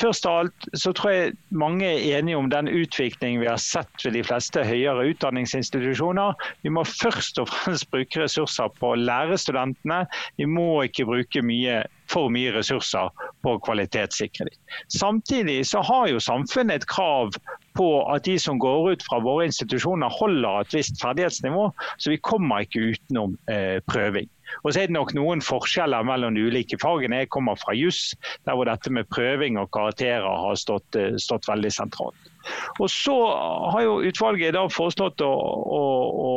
Først 0.00 0.26
av 0.26 0.38
alt 0.42 0.68
så 0.80 0.92
tror 0.96 1.12
jeg 1.12 1.32
mange 1.52 1.84
er 1.84 2.18
enige 2.18 2.38
om 2.40 2.48
den 2.52 2.70
utviklingen 2.72 3.42
vi 3.42 3.50
har 3.50 3.60
sett 3.60 4.06
ved 4.06 4.16
de 4.16 4.24
fleste 4.24 4.64
høyere 4.64 5.10
utdanningsinstitusjoner. 5.12 6.38
Vi 6.64 6.72
må 6.72 6.86
først 6.88 7.40
og 7.42 7.50
fremst 7.52 7.90
bruke 7.92 8.22
ressurser 8.22 8.72
på 8.80 8.94
å 8.94 9.00
lære 9.00 9.38
studentene. 9.40 10.06
Vi 10.40 10.48
må 10.48 10.70
ikke 10.88 11.08
bruke 11.10 11.44
mye, 11.44 11.82
for 12.10 12.32
mye 12.32 12.54
ressurser 12.56 13.12
på 13.44 13.56
å 13.56 13.62
kvalitetssikre 13.64 14.48
dem. 14.48 14.58
Samtidig 14.92 15.62
så 15.68 15.84
har 15.84 16.08
jo 16.10 16.22
samfunnet 16.22 16.80
et 16.80 16.90
krav 16.90 17.36
på 17.78 17.88
at 18.10 18.24
de 18.26 18.34
som 18.40 18.58
går 18.60 18.94
ut 18.94 19.04
fra 19.06 19.20
våre 19.22 19.46
institusjoner 19.46 20.10
holder 20.16 20.64
et 20.64 20.74
visst 20.74 21.00
ferdighetsnivå, 21.02 21.68
så 22.00 22.12
vi 22.12 22.18
kommer 22.24 22.64
ikke 22.66 22.92
utenom 22.94 23.36
eh, 23.52 23.78
prøving. 23.88 24.28
Og 24.62 24.72
så 24.72 24.82
er 24.82 24.90
det 24.90 24.96
nok 24.96 25.14
noen 25.16 25.44
forskjeller 25.44 26.06
mellom 26.06 26.36
de 26.36 26.46
ulike 26.48 26.78
fagene. 26.82 27.22
Jeg 27.22 27.32
kommer 27.34 27.58
fra 27.60 27.74
juss, 27.76 28.14
der 28.48 28.58
hvor 28.58 28.68
dette 28.68 28.92
med 28.92 29.08
prøving 29.12 29.58
og 29.60 29.70
karakterer 29.76 30.26
har 30.26 30.58
stått, 30.58 30.98
eh, 30.98 31.16
stått 31.20 31.48
veldig 31.50 31.72
sentralt. 31.74 32.30
Og 32.78 32.90
Så 32.90 33.14
har 33.72 33.82
jo 33.84 34.00
utvalget 34.06 34.54
da 34.56 34.64
foreslått 34.72 35.20
å, 35.24 35.30
å, 35.30 35.82
å, 36.24 36.30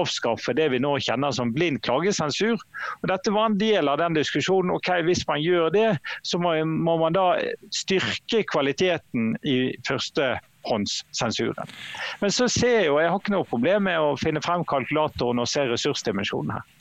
avskaffe 0.00 0.54
det 0.56 0.70
vi 0.72 0.80
nå 0.82 0.94
kjenner 1.04 1.34
som 1.36 1.52
blind 1.54 1.82
klagesensur. 1.86 2.60
Og 3.00 3.08
Dette 3.10 3.32
var 3.34 3.50
en 3.50 3.58
del 3.60 3.88
av 3.88 4.00
den 4.00 4.16
diskusjonen. 4.16 4.72
ok, 4.76 4.88
Hvis 5.04 5.26
man 5.28 5.42
gjør 5.42 5.70
det, 5.74 5.90
så 6.22 6.40
må, 6.40 6.54
må 6.64 6.96
man 7.02 7.16
da 7.16 7.36
styrke 7.74 8.42
kvaliteten 8.48 9.36
i 9.44 9.76
førstehåndssensuren. 9.88 11.68
Men 12.20 12.30
så 12.34 12.48
ser 12.48 12.80
jeg 12.80 12.90
jo, 12.90 13.00
jeg 13.00 13.12
har 13.12 13.20
ikke 13.20 13.36
noe 13.36 13.48
problem 13.48 13.88
med 13.88 14.00
å 14.00 14.16
finne 14.20 14.42
frem 14.44 14.64
kalkulatoren 14.64 15.42
og 15.42 15.48
se 15.50 15.68
ressursdimensjonen 15.68 16.56
her. 16.56 16.79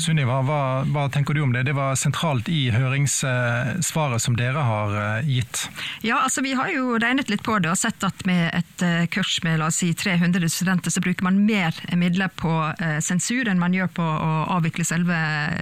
Sunniva, 0.00 0.40
hva, 0.42 0.60
hva, 0.90 1.04
tenker 1.12 1.36
du 1.36 1.42
om 1.44 1.52
det? 1.54 1.62
Det 1.68 1.74
var 1.76 1.94
sentralt 1.98 2.48
i 2.50 2.70
høringssvaret 2.74 4.22
som 4.22 4.34
dere 4.38 4.64
har 4.66 4.94
eh, 4.98 5.28
gitt. 5.36 5.66
Ja, 6.02 6.22
altså 6.24 6.42
Vi 6.42 6.56
har 6.58 6.70
jo 6.72 6.96
regnet 6.98 7.30
litt 7.30 7.44
på 7.46 7.58
det 7.62 7.70
og 7.70 7.78
sett 7.78 8.02
at 8.06 8.24
med 8.26 8.48
et 8.56 8.84
eh, 8.84 9.04
kurs 9.12 9.38
med 9.46 9.60
la 9.60 9.68
oss 9.70 9.78
si 9.82 9.92
300 9.94 10.48
studenter, 10.50 10.90
så 10.90 11.02
bruker 11.04 11.26
man 11.26 11.42
mer 11.46 11.76
midler 11.94 12.32
på 12.34 12.50
eh, 12.72 12.98
sensur 13.04 13.50
enn 13.50 13.60
man 13.62 13.76
gjør 13.76 13.92
på 14.00 14.06
å 14.06 14.32
avvikle 14.56 14.86
selve 14.88 15.16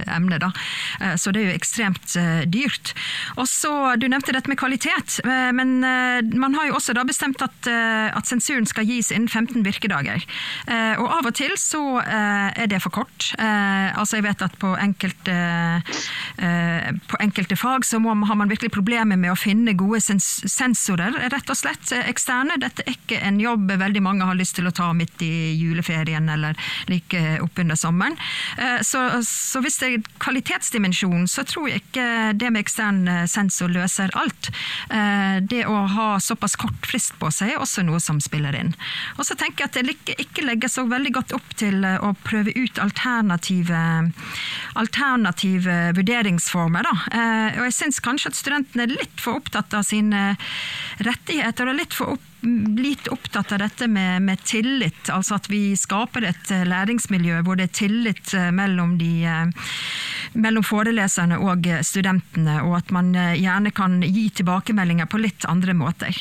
emnet. 0.07 0.41
da. 0.41 0.53
Så 1.19 1.33
det 1.35 1.43
er 1.43 1.51
jo 1.51 1.59
ekstremt 1.59 2.15
dyrt. 2.51 2.93
Og 3.37 3.47
så, 3.51 3.73
Du 4.01 4.07
nevnte 4.09 4.33
dette 4.33 4.51
med 4.51 4.59
kvalitet, 4.61 5.19
men 5.55 5.81
man 5.81 6.55
har 6.57 6.69
jo 6.69 6.77
også 6.79 6.95
da 6.97 7.05
bestemt 7.07 7.43
at, 7.45 7.69
at 7.69 8.29
sensuren 8.29 8.67
skal 8.69 8.87
gis 8.89 9.11
innen 9.15 9.29
15 9.29 9.65
virkedager. 9.67 10.25
Og 11.01 11.07
Av 11.19 11.29
og 11.29 11.35
til 11.39 11.55
så 11.61 11.83
er 12.05 12.71
det 12.71 12.81
for 12.85 12.95
kort. 13.01 13.31
Altså 13.95 14.19
jeg 14.19 14.27
vet 14.29 14.45
at 14.45 14.57
på 14.61 14.73
enkelte, 14.79 15.37
eh, 16.37 16.91
på 17.11 17.21
enkelte 17.23 17.59
fag 17.59 17.87
så 17.87 18.01
må, 18.03 18.15
har 18.29 18.39
man 18.39 18.51
virkelig 18.51 18.73
problemer 18.75 19.19
med 19.21 19.33
å 19.33 19.39
finne 19.39 19.77
gode 19.79 20.01
sensorer, 20.03 21.17
rett 21.33 21.53
og 21.53 21.59
slett. 21.59 21.93
Eksterne. 22.09 22.59
Dette 22.61 22.85
er 22.85 22.97
ikke 22.97 23.21
en 23.25 23.41
jobb 23.43 23.71
veldig 23.79 24.03
mange 24.05 24.29
har 24.29 24.39
lyst 24.39 24.59
til 24.59 24.69
å 24.69 24.75
ta 24.75 24.91
midt 24.97 25.23
i 25.25 25.55
juleferien 25.59 26.29
eller 26.33 26.59
like 26.91 27.39
oppunder 27.45 27.79
sommeren. 27.79 28.19
Eh, 28.59 28.81
så, 28.87 29.07
så, 29.27 29.63
hvis 29.65 29.81
det 29.83 29.93
er 29.93 30.09
kvalitetsdimensjon, 30.23 31.29
så 31.31 31.45
tror 31.49 31.71
jeg 31.71 31.85
ikke 31.85 32.09
det 32.39 32.53
med 32.53 32.65
ekstern 32.65 33.05
sensor 33.31 33.73
løser 33.73 34.13
alt. 34.19 34.51
Eh, 34.91 35.39
det 35.49 35.65
å 35.67 35.85
ha 35.95 36.09
såpass 36.21 36.57
kort 36.57 36.87
frist 36.89 37.15
på 37.21 37.31
seg 37.35 37.55
er 37.55 37.63
også 37.63 37.85
noe 37.87 38.01
som 38.03 38.21
spiller 38.23 38.57
inn. 38.59 38.75
Og 39.17 39.27
så 39.29 39.37
tenker 39.39 39.65
jeg 39.65 39.71
at 39.71 39.79
det 39.79 40.17
ikke 40.21 40.47
legger 40.47 40.71
så 40.73 40.85
veldig 40.89 41.13
godt 41.17 41.35
opp 41.37 41.55
til 41.61 41.85
eh, 41.87 41.99
å 42.03 42.15
prøve 42.25 42.55
ut 42.57 42.81
alternative, 42.83 43.68
alternative 44.79 45.93
vurderingsformer. 45.97 46.87
Da. 46.87 46.95
Eh, 47.19 47.59
og 47.59 47.69
jeg 47.69 47.77
syns 47.77 48.01
kanskje 48.05 48.33
at 48.33 48.39
studentene 48.39 48.87
er 48.87 48.97
litt 48.97 49.21
for 49.23 49.41
opptatt 49.41 49.75
av 49.77 49.87
sine 49.87 50.33
rettigheter, 51.05 51.69
og 51.69 51.79
litt 51.79 51.97
for 51.97 52.17
opp, 52.17 52.25
litt 52.79 53.09
opptatt 53.11 53.53
av 53.57 53.63
dette 53.65 53.89
med, 53.91 54.23
med, 54.23 54.43
tillit. 54.47 55.11
Altså 55.13 55.39
at 55.39 55.49
vi 55.51 55.73
skaper 55.79 56.29
et 56.31 56.53
læringsmiljø 56.71 57.43
hvor 57.47 57.59
det 57.59 57.69
er 57.69 57.79
tillit 57.83 58.35
mellom, 58.55 58.97
de, 59.01 59.29
mellom 60.39 60.67
foreleserne 60.67 61.41
og 61.43 61.67
studentene, 61.87 62.61
og 62.63 62.79
at 62.79 62.93
man 62.95 63.11
gjerne 63.15 63.75
kan 63.75 63.99
gi 64.07 64.29
tilbakemeldinger 64.39 65.11
på 65.11 65.23
litt 65.23 65.49
andre 65.51 65.75
måter. 65.75 66.15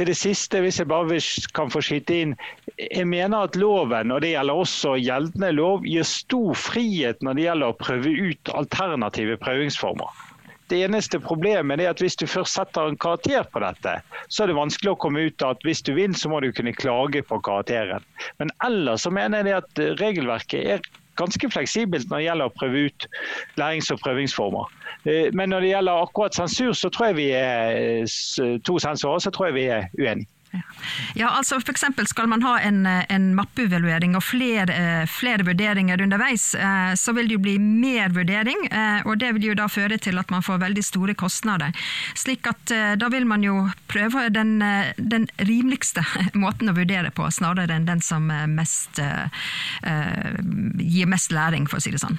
Til 0.00 0.08
det 0.08 0.16
siste, 0.16 0.62
hvis 0.64 0.78
jeg 0.80 0.88
bare 0.88 1.18
kan 1.52 1.68
få 1.68 1.82
skyte 1.84 2.14
inn. 2.22 2.30
Jeg 2.80 3.04
mener 3.04 3.44
at 3.44 3.56
loven, 3.60 4.14
og 4.14 4.22
det 4.24 4.30
gjelder 4.30 4.60
også 4.62 4.94
gjeldende 4.96 5.50
lov, 5.52 5.84
gir 5.84 6.06
stor 6.08 6.56
frihet 6.56 7.20
når 7.20 7.36
det 7.36 7.44
gjelder 7.44 7.74
å 7.74 7.76
prøve 7.76 8.12
ut 8.30 8.52
alternative 8.62 9.36
prøvingsformer. 9.42 10.22
Det 10.72 10.78
eneste 10.86 11.20
problemet 11.20 11.82
er 11.84 11.90
at 11.92 12.00
hvis 12.00 12.16
du 12.16 12.24
først 12.24 12.56
setter 12.56 12.88
en 12.88 12.96
karakter 12.96 13.44
på 13.52 13.60
dette, 13.60 13.98
så 14.32 14.46
er 14.46 14.48
det 14.48 14.56
vanskelig 14.56 14.94
å 14.94 14.98
komme 15.04 15.26
ut 15.28 15.44
av 15.44 15.58
at 15.58 15.68
hvis 15.68 15.84
du 15.84 15.92
vinner, 15.92 16.16
så 16.16 16.32
må 16.32 16.40
du 16.40 16.48
kunne 16.56 16.72
klage 16.72 17.20
på 17.28 17.42
karakteren. 17.44 18.00
Men 18.40 18.56
ellers 18.64 19.04
så 19.04 19.12
mener 19.12 19.44
jeg 19.44 19.60
at 19.60 19.84
regelverket 20.00 20.76
er 20.78 20.90
ganske 21.16 21.50
fleksibelt 21.50 22.10
når 22.10 22.16
det 22.16 22.26
gjelder 22.26 22.50
å 22.50 22.56
prøve 22.58 22.84
ut 22.88 23.06
lærings- 23.60 23.90
og 23.92 24.00
prøvingsformer. 24.04 24.66
Eh, 25.04 25.30
men 25.32 25.48
når 25.48 25.60
det 25.60 25.72
gjelder 25.74 26.02
akkurat 26.02 26.34
sensur, 26.34 26.72
så 26.72 26.88
tror 26.88 27.10
jeg 27.10 27.16
vi 27.16 27.30
er 27.36 27.80
eh, 28.02 28.58
to 28.66 28.78
sensorer, 28.78 29.18
så 29.18 29.30
tror 29.30 29.50
jeg 29.50 29.54
vi 29.54 29.66
er 29.72 29.88
uenige. 29.98 30.28
Ja, 31.14 31.28
altså 31.28 31.60
for 31.60 31.70
eksempel 31.70 32.06
Skal 32.10 32.26
man 32.30 32.42
ha 32.42 32.56
en, 32.60 32.82
en 32.86 33.30
mappeevaluering 33.38 34.16
og 34.18 34.24
flere, 34.24 34.74
eh, 34.74 35.04
flere, 35.10 35.44
vurderinger 35.46 36.02
underveis, 36.02 36.54
eh, 36.54 36.92
så 36.98 37.14
vil 37.16 37.28
det 37.28 37.36
jo 37.36 37.42
bli 37.44 37.56
mer 37.60 38.10
vurdering, 38.14 38.66
eh, 38.70 39.06
og 39.06 39.20
det 39.22 39.32
vil 39.36 39.50
jo 39.50 39.56
da 39.58 39.68
føre 39.70 39.98
til 40.02 40.18
at 40.20 40.30
man 40.32 40.42
får 40.44 40.60
veldig 40.62 40.84
store 40.84 41.14
kostnader. 41.18 41.74
Slik 42.18 42.46
at 42.50 42.72
da 43.00 43.08
vil 43.12 43.26
man 43.26 43.42
jo 43.44 43.54
prøve 43.90 44.26
den, 44.32 44.58
den 44.96 45.26
rimeligste 45.38 46.04
måten 46.42 46.70
å 46.70 46.76
vurdere 46.76 47.12
på, 47.14 47.28
snarere 47.32 47.76
enn 47.76 47.88
den 47.88 48.02
som 48.04 48.26
mest, 48.50 49.00
gir 49.80 51.10
mest 51.10 51.34
læring, 51.34 51.66
for 51.70 51.78
å 51.78 51.84
si 51.84 51.92
det 51.94 52.02
sånn. 52.02 52.18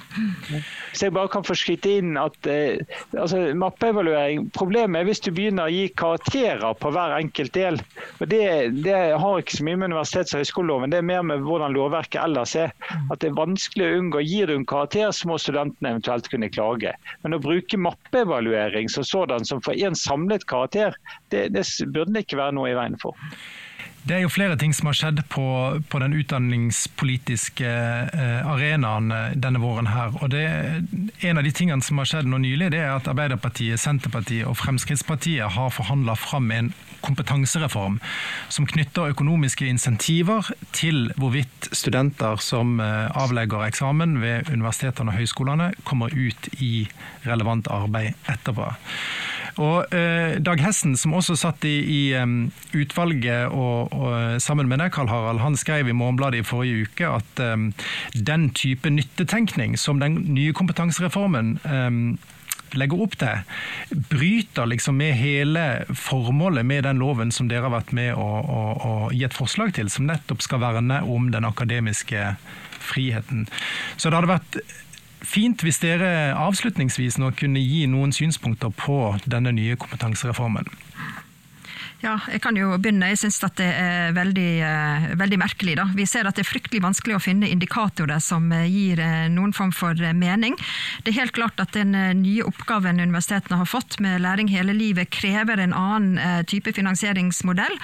Så 0.92 1.06
jeg 1.06 1.16
bare 1.16 1.30
kan 1.32 1.46
få 1.46 1.56
inn 1.88 2.16
at 2.20 2.48
altså, 2.48 3.44
mappeevaluering 3.58 4.48
Problemet 4.56 5.00
er 5.00 5.08
hvis 5.08 5.22
du 5.24 5.30
begynner 5.34 5.68
å 5.68 5.72
gi 5.72 5.86
karakterer 5.96 6.76
på 6.78 6.92
hver 6.94 7.16
enkelt 7.16 7.54
del 7.56 7.80
og 8.22 8.28
det, 8.30 8.42
det, 8.84 8.94
har 9.18 9.40
ikke 9.40 9.56
så 9.58 9.64
mye 9.66 9.80
med 9.80 9.90
universitets- 9.90 10.36
og 10.36 10.44
høyskoleloven, 10.44 10.92
det 10.92 11.00
er 11.00 11.08
mer 11.08 11.24
med 11.26 11.42
hvordan 11.42 11.74
lovverket 11.74 12.20
ellers 12.22 12.54
er. 12.54 12.70
At 13.10 13.18
det 13.18 13.32
er 13.32 13.40
vanskelig 13.40 13.88
å 13.88 13.96
unngå. 13.98 14.22
Gir 14.22 14.46
du 14.46 14.54
en 14.54 14.68
karakter, 14.68 15.10
så 15.10 15.26
må 15.26 15.40
studentene 15.42 15.96
eventuelt 15.96 16.30
kunne 16.30 16.52
klage. 16.54 16.94
Men 17.26 17.34
å 17.34 17.42
bruke 17.42 17.80
mappeevaluering 17.82 18.86
som 18.92 19.02
sådan 19.08 19.48
som 19.48 19.64
for 19.66 19.74
én 19.74 19.98
samlet 19.98 20.46
karakter, 20.46 20.94
det, 21.34 21.48
det 21.56 21.66
burde 21.90 22.14
det 22.14 22.22
ikke 22.28 22.38
være 22.44 22.54
noe 22.60 22.70
i 22.70 22.78
veien 22.78 22.94
for. 23.02 23.18
Det 24.02 24.16
er 24.16 24.24
jo 24.24 24.30
flere 24.34 24.56
ting 24.58 24.72
som 24.74 24.88
har 24.90 24.96
skjedd 24.98 25.20
på, 25.30 25.44
på 25.90 25.98
den 26.02 26.14
utdanningspolitiske 26.18 27.68
eh, 27.70 28.48
arenaen 28.50 29.12
eh, 29.14 29.36
denne 29.38 29.62
våren. 29.62 29.86
her. 29.86 30.16
Og 30.22 30.30
det, 30.30 30.46
En 31.22 31.38
av 31.38 31.46
de 31.46 31.52
tingene 31.54 31.82
som 31.82 31.98
har 32.02 32.10
skjedd 32.10 32.26
nå 32.26 32.40
nylig, 32.42 32.72
det 32.74 32.80
er 32.82 32.96
at 32.96 33.06
Arbeiderpartiet, 33.10 33.78
Senterpartiet 33.78 34.46
og 34.46 34.58
Fremskrittspartiet 34.58 35.54
har 35.54 35.70
forhandla 35.70 36.18
fram 36.18 36.50
en 36.50 36.72
kompetansereform 37.02 37.98
som 38.52 38.68
knytter 38.68 39.12
økonomiske 39.12 39.66
insentiver 39.68 40.48
til 40.72 41.10
hvorvidt 41.16 41.70
studenter 41.76 42.40
som 42.42 42.80
eh, 42.80 43.10
avlegger 43.18 43.66
eksamen 43.66 44.20
ved 44.22 44.50
universitetene 44.52 45.12
og 45.12 45.20
høyskolene, 45.20 45.72
kommer 45.84 46.14
ut 46.14 46.48
i 46.58 46.88
relevant 47.26 47.68
arbeid 47.72 48.14
etterpå. 48.30 48.72
Og 49.60 49.92
eh, 49.92 50.38
Dag 50.40 50.60
Hessen, 50.64 50.94
som 50.96 51.12
også 51.16 51.36
satt 51.36 51.64
i, 51.68 51.74
i 51.84 52.00
um, 52.16 52.46
utvalget 52.72 53.52
og, 53.52 53.92
og, 53.92 54.40
sammen 54.40 54.68
med 54.70 54.80
deg, 54.80 54.92
Karl 54.94 55.10
Harald, 55.12 55.42
han 55.44 55.58
skrev 55.60 55.90
i 55.90 55.96
Morgenbladet 55.96 56.40
i 56.40 56.46
forrige 56.46 56.86
uke 56.86 57.10
at 57.18 57.42
um, 57.44 57.72
den 58.16 58.48
type 58.56 58.88
nyttetenkning 58.90 59.76
som 59.80 60.00
den 60.00 60.22
nye 60.32 60.54
kompetansereformen 60.56 61.58
um, 61.68 62.00
legger 62.78 63.02
opp 63.04 63.16
til, 63.20 63.42
bryter 64.12 64.68
liksom 64.70 64.98
med 65.00 65.16
hele 65.18 65.64
formålet 65.96 66.66
med 66.66 66.86
den 66.86 67.00
loven 67.02 67.32
som 67.34 67.48
dere 67.50 67.68
har 67.68 67.76
vært 67.76 67.92
med 67.96 68.14
å, 68.14 68.28
å, 68.40 68.60
å 68.72 68.94
gi 69.14 69.24
et 69.26 69.36
forslag 69.36 69.74
til, 69.76 69.90
som 69.92 70.08
nettopp 70.08 70.44
skal 70.44 70.62
verne 70.62 71.02
om 71.04 71.30
den 71.34 71.48
akademiske 71.48 72.34
friheten. 72.82 73.46
Så 73.96 74.10
det 74.10 74.18
hadde 74.18 74.34
vært 74.34 74.62
fint 75.22 75.62
hvis 75.62 75.80
dere 75.82 76.34
avslutningsvis 76.34 77.18
nå 77.22 77.30
kunne 77.38 77.62
gi 77.62 77.86
noen 77.90 78.14
synspunkter 78.14 78.72
på 78.74 79.14
denne 79.24 79.54
nye 79.54 79.78
kompetansereformen. 79.80 80.68
Ja, 82.02 82.16
jeg 82.26 82.40
kan 82.42 82.56
jo 82.58 82.72
begynne. 82.82 83.12
Jeg 83.12 83.20
syns 83.20 83.36
det 83.54 83.62
er 83.62 84.10
veldig, 84.16 84.48
uh, 84.66 85.04
veldig, 85.20 85.36
merkelig. 85.38 85.76
Da. 85.78 85.84
Vi 85.94 86.02
ser 86.10 86.26
at 86.26 86.34
det 86.34 86.42
er 86.42 86.48
fryktelig 86.48 86.80
vanskelig 86.82 87.14
å 87.14 87.22
finne 87.22 87.46
indikatorer 87.46 88.18
som 88.18 88.48
uh, 88.50 88.64
gir 88.66 88.98
uh, 88.98 89.28
noen 89.30 89.54
form 89.54 89.70
for 89.70 89.94
mening. 90.18 90.56
Det 91.06 91.12
er 91.12 91.20
helt 91.20 91.36
klart 91.36 91.62
at 91.62 91.76
den 91.76 91.94
nye 92.18 92.42
oppgaven 92.42 92.98
universitetene 92.98 93.60
har 93.60 93.70
fått 93.70 94.00
med 94.02 94.24
læring 94.24 94.50
hele 94.50 94.74
livet, 94.74 95.12
krever 95.14 95.62
en 95.62 95.74
annen 95.76 96.44
type 96.48 96.72
finansieringsmodell. 96.74 97.74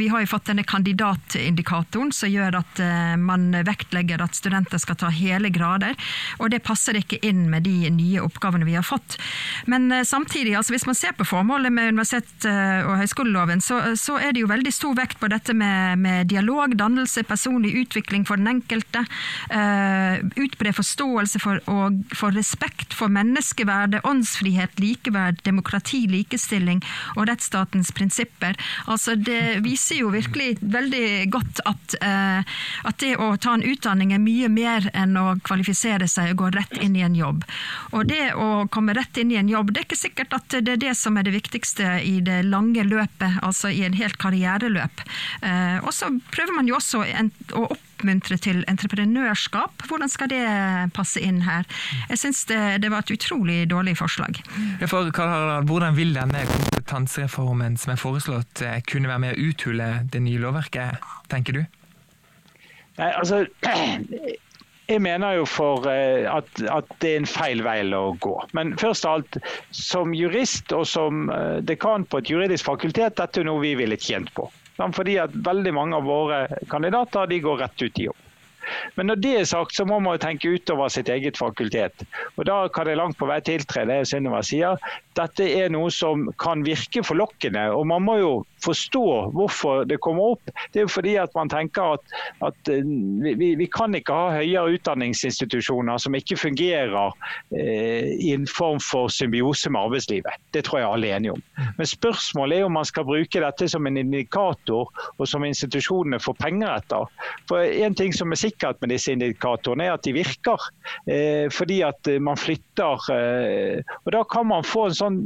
Vi 0.00 0.08
har 0.08 0.22
jo 0.22 0.30
fått 0.30 0.48
denne 0.48 0.64
kandidatindikatoren 0.68 2.12
som 2.14 2.30
gjør 2.30 2.58
at 2.60 2.80
man 3.20 3.50
vektlegger 3.66 4.22
at 4.24 4.36
studenter 4.36 4.80
skal 4.80 4.98
ta 5.00 5.10
hele 5.12 5.50
grader, 5.54 5.96
og 6.38 6.52
det 6.52 6.62
passer 6.66 6.98
ikke 6.98 7.20
inn 7.26 7.46
med 7.52 7.66
de 7.68 7.90
nye 7.94 8.22
oppgavene 8.24 8.68
vi 8.68 8.76
har 8.78 8.86
fått. 8.86 9.18
Men 9.70 9.90
samtidig, 10.06 10.56
altså 10.58 10.76
hvis 10.76 10.86
man 10.88 10.98
ser 10.98 11.16
på 11.18 11.26
formålet 11.28 11.74
med 11.74 11.94
universitet- 11.94 12.48
og 12.48 12.98
høyskoleloven, 13.00 13.57
så, 13.60 13.80
så, 13.96 14.18
er 14.18 14.34
det 14.34 14.42
jo 14.42 14.50
veldig 14.50 14.72
stor 14.74 14.96
vekt 14.98 15.18
på 15.20 15.30
dette 15.30 15.54
med, 15.56 15.98
med 16.02 16.28
dialog, 16.30 16.74
dannelse, 16.78 17.24
personlig 17.28 17.74
utvikling 17.82 18.26
for 18.28 18.40
den 18.40 18.50
enkelte. 18.56 19.04
Uh, 19.52 20.20
utbre 20.40 20.72
forståelse 20.76 21.40
for, 21.42 21.60
og 21.70 21.98
for 22.16 22.34
respekt 22.36 22.94
for 22.96 23.12
menneskeverdet, 23.12 24.04
åndsfrihet, 24.08 24.78
likeverd, 24.82 25.40
demokrati, 25.46 26.04
likestilling 26.10 26.82
og 27.16 27.28
rettsstatens 27.30 27.92
prinsipper. 27.96 28.58
Altså 28.86 29.16
Det 29.18 29.60
viser 29.64 30.02
jo 30.02 30.12
virkelig 30.14 30.58
veldig 30.62 31.28
godt 31.32 31.62
at, 31.68 31.98
uh, 32.02 32.58
at 32.88 33.00
det 33.02 33.14
å 33.18 33.34
ta 33.40 33.56
en 33.56 33.66
utdanning 33.66 34.14
er 34.14 34.22
mye 34.22 34.50
mer 34.52 34.90
enn 34.94 35.16
å 35.18 35.26
kvalifisere 35.44 36.08
seg 36.10 36.34
og 36.34 36.42
gå 36.42 36.52
rett 36.58 36.78
inn 36.82 36.96
i 36.98 37.04
en 37.06 37.16
jobb. 37.18 37.44
Og 37.92 38.08
det 38.08 38.32
å 38.34 38.66
komme 38.72 38.94
rett 38.96 39.18
inn 39.20 39.32
i 39.32 39.40
en 39.40 39.50
jobb, 39.50 39.72
det 39.72 39.82
er 39.82 39.88
ikke 39.88 40.00
sikkert 40.00 40.36
at 40.36 40.58
det 40.58 40.76
er 40.76 40.82
det 40.88 40.94
som 40.98 41.16
er 41.18 41.26
det 41.26 41.34
viktigste 41.36 41.98
i 42.04 42.18
det 42.24 42.42
lange 42.48 42.84
løpet 42.86 43.40
altså 43.50 43.72
i 43.72 43.84
en 43.86 43.96
helt 43.98 44.18
karriereløp. 44.20 45.04
Eh, 45.42 45.78
og 45.82 45.92
så 45.94 46.10
prøver 46.32 46.56
man 46.56 46.68
jo 46.70 46.78
også 46.78 47.02
å 47.58 47.64
oppmuntre 47.74 48.38
til 48.42 48.62
entreprenørskap. 48.70 49.86
Hvordan 49.88 50.12
skal 50.12 50.30
det 50.32 50.44
passe 50.96 51.22
inn 51.24 51.42
her? 51.46 51.66
Jeg 52.12 52.22
syns 52.22 52.44
det, 52.50 52.60
det, 52.84 52.92
var 52.92 53.04
et 53.04 53.14
utrolig 53.16 53.62
dårlig 53.70 53.96
forslag. 53.98 54.40
For, 54.86 55.10
hvordan 55.68 55.98
vil 55.98 56.14
denne 56.16 56.44
kompetansereformen 56.52 57.78
som 57.80 57.94
er 57.94 58.00
foreslått 58.00 58.64
eh, 58.64 58.80
kunne 58.88 59.10
være 59.10 59.24
med 59.26 59.34
å 59.34 59.50
uthule 59.50 59.90
det 60.12 60.22
nye 60.24 60.42
lovverket, 60.42 61.02
tenker 61.32 61.60
du? 61.60 61.64
Nei, 62.98 63.12
altså 63.14 63.44
jeg 64.88 65.02
mener 65.04 65.36
jo 65.36 65.44
for 65.48 65.84
eh, 65.90 66.24
at, 66.30 66.48
at, 66.72 66.92
det 67.02 67.10
er 67.10 67.20
en 67.20 67.28
feil 67.28 67.60
vei 67.64 67.80
å 67.92 68.14
gå. 68.24 68.34
Men 68.56 68.72
først 68.80 69.04
av 69.04 69.18
alt, 69.18 69.40
som 69.76 70.14
jurist 70.16 70.72
og 70.72 70.86
som 70.88 71.28
eh, 71.34 71.58
dekan 71.68 72.06
på 72.08 72.22
et 72.22 72.32
juridisk 72.32 72.70
fakultet, 72.70 73.18
dette 73.20 73.42
er 73.42 73.48
noe 73.48 73.60
vi 73.64 73.74
ville 73.78 74.00
tjent 74.00 74.32
på. 74.36 74.48
Fordi 74.78 75.18
at 75.18 75.34
veldig 75.44 75.74
mange 75.74 75.98
av 75.98 76.06
våre 76.06 76.44
kandidater 76.70 77.28
de 77.28 77.40
går 77.42 77.60
rett 77.64 77.82
ut 77.82 78.00
i 78.00 78.08
jobb. 78.08 78.24
Men 78.98 79.08
når 79.08 79.20
det 79.22 79.32
er 79.38 79.46
sagt, 79.48 79.74
så 79.76 79.84
må 79.88 79.98
man 80.04 80.16
jo 80.16 80.22
tenke 80.22 80.50
utover 80.52 80.92
sitt 80.92 81.08
eget 81.12 81.38
fakultet. 81.40 82.04
Og 82.36 82.44
Da 82.48 82.58
kan 82.72 82.88
jeg 82.88 83.00
langt 83.00 83.18
på 83.18 83.28
vei 83.28 83.38
tiltre 83.44 83.86
det 83.88 84.02
Synnøve 84.10 84.42
sier. 84.46 84.76
Dette 85.18 85.46
er 85.48 85.72
noe 85.72 85.90
som 85.94 86.28
kan 86.40 86.64
virke 86.66 87.04
forlokkende. 87.06 87.68
og 87.72 87.86
man 87.86 88.04
må 88.04 88.18
jo 88.20 88.32
forstå 88.64 89.04
hvorfor 89.36 89.84
det 89.88 90.00
kommer 90.04 90.34
opp, 90.34 90.52
det 90.72 90.82
er 90.82 90.86
jo 90.86 90.92
fordi 90.92 91.14
at 91.20 91.34
man 91.36 91.50
tenker 91.52 91.98
at, 91.98 92.14
at 92.46 92.72
eh, 92.72 92.86
vi, 93.38 93.52
vi, 93.58 93.68
kan 93.72 93.94
ikke 93.96 94.14
ha 94.14 94.38
høyere 94.38 94.78
utdanningsinstitusjoner 94.78 96.00
som 96.02 96.16
ikke 96.18 96.38
fungerer 96.40 97.12
eh, 97.54 98.12
i 98.18 98.32
en 98.34 98.48
form 98.50 98.80
for 98.82 99.12
symbiose 99.12 99.70
med 99.72 99.88
arbeidslivet. 99.88 100.38
Det 100.54 100.64
tror 100.66 100.82
jeg 100.82 100.90
alle 100.90 101.10
er 101.10 101.18
enige 101.18 101.36
om. 101.36 101.44
Men 101.78 101.90
spørsmålet 101.90 102.60
er 102.60 102.68
om 102.68 102.76
man 102.78 102.88
skal 102.88 103.06
bruke 103.08 103.42
dette 103.44 103.68
som 103.70 103.86
en 103.88 104.00
indikator, 104.00 104.92
og 105.16 105.28
som 105.28 105.46
institusjonene 105.46 106.20
får 106.22 106.38
penger 106.42 106.74
etter. 106.78 107.26
For 107.50 107.66
En 107.88 107.94
ting 107.96 108.12
som 108.14 108.32
er 108.32 108.40
sikkert 108.40 108.80
med 108.82 108.92
disse 108.92 109.12
indikatorene, 109.14 109.88
er 109.88 109.96
at 109.96 110.06
de 110.06 110.14
virker. 110.16 110.68
Eh, 111.10 111.46
fordi 111.54 111.82
at 111.86 112.10
man 112.20 112.38
flytter. 112.38 113.10
Eh, 113.14 113.96
og 114.04 114.12
Da 114.12 114.24
kan 114.24 114.48
man 114.50 114.66
få 114.66 114.88
en 114.88 114.98
sånn 114.98 115.20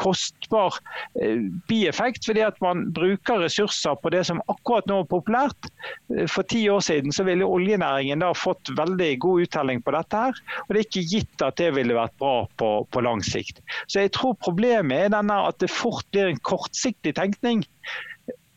kostbar 0.00 0.76
eh, 1.20 1.44
bieffekt, 1.70 2.26
fordi 2.26 2.44
at 2.46 2.60
man 2.64 2.86
bruker 2.96 3.42
ressurser 3.44 3.96
på 4.00 4.12
det 4.14 4.24
som 4.28 4.42
akkurat 4.52 4.88
nå 4.90 5.02
er 5.02 5.10
populært. 5.10 5.70
Eh, 6.14 6.26
for 6.30 6.46
ti 6.50 6.64
år 6.72 6.84
siden 6.84 7.14
så 7.14 7.26
ville 7.28 7.46
oljenæringen 7.46 8.24
da 8.24 8.32
fått 8.36 8.72
veldig 8.78 9.12
god 9.24 9.46
uttelling 9.46 9.84
på 9.84 9.96
dette. 9.96 10.24
her, 10.26 10.40
og 10.64 10.74
Det 10.74 10.80
er 10.80 10.88
ikke 10.88 11.08
gitt 11.10 11.46
at 11.46 11.60
det 11.60 11.70
ville 11.78 11.98
vært 11.98 12.16
bra 12.18 12.34
på, 12.60 12.70
på 12.90 13.04
lang 13.04 13.22
sikt. 13.24 13.62
Så 13.86 14.04
jeg 14.04 14.14
tror 14.16 14.36
Problemet 14.44 15.06
er 15.06 15.12
denne 15.14 15.36
at 15.48 15.58
det 15.62 15.70
fort 15.72 16.04
blir 16.12 16.28
en 16.28 16.42
kortsiktig 16.44 17.14
tenkning 17.16 17.62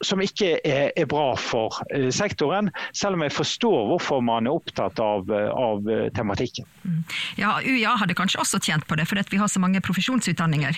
som 0.06 0.22
ikke 0.22 0.58
er, 0.64 0.92
er, 0.96 1.06
bra 1.10 1.32
for 1.40 1.74
uh, 1.94 2.10
sektoren, 2.14 2.70
selv 2.96 3.18
om 3.18 3.26
jeg 3.26 3.34
forstår 3.36 3.88
hvorfor 3.92 4.22
man 4.26 4.48
er 4.48 4.58
opptatt 4.58 5.00
av, 5.02 5.30
uh, 5.32 5.50
av 5.54 5.88
uh, 5.90 6.08
tematikken. 6.16 6.68
Mm. 6.84 7.02
Ja, 7.40 7.56
UiA 7.64 7.96
hadde 8.02 8.18
kanskje 8.18 8.42
også 8.44 8.62
tjent 8.64 8.88
på 8.88 8.98
det, 9.00 9.08
fordi 9.10 9.26
vi 9.32 9.42
har 9.42 9.50
så 9.52 9.62
mange 9.62 9.82
profesjonsutdanninger 9.84 10.78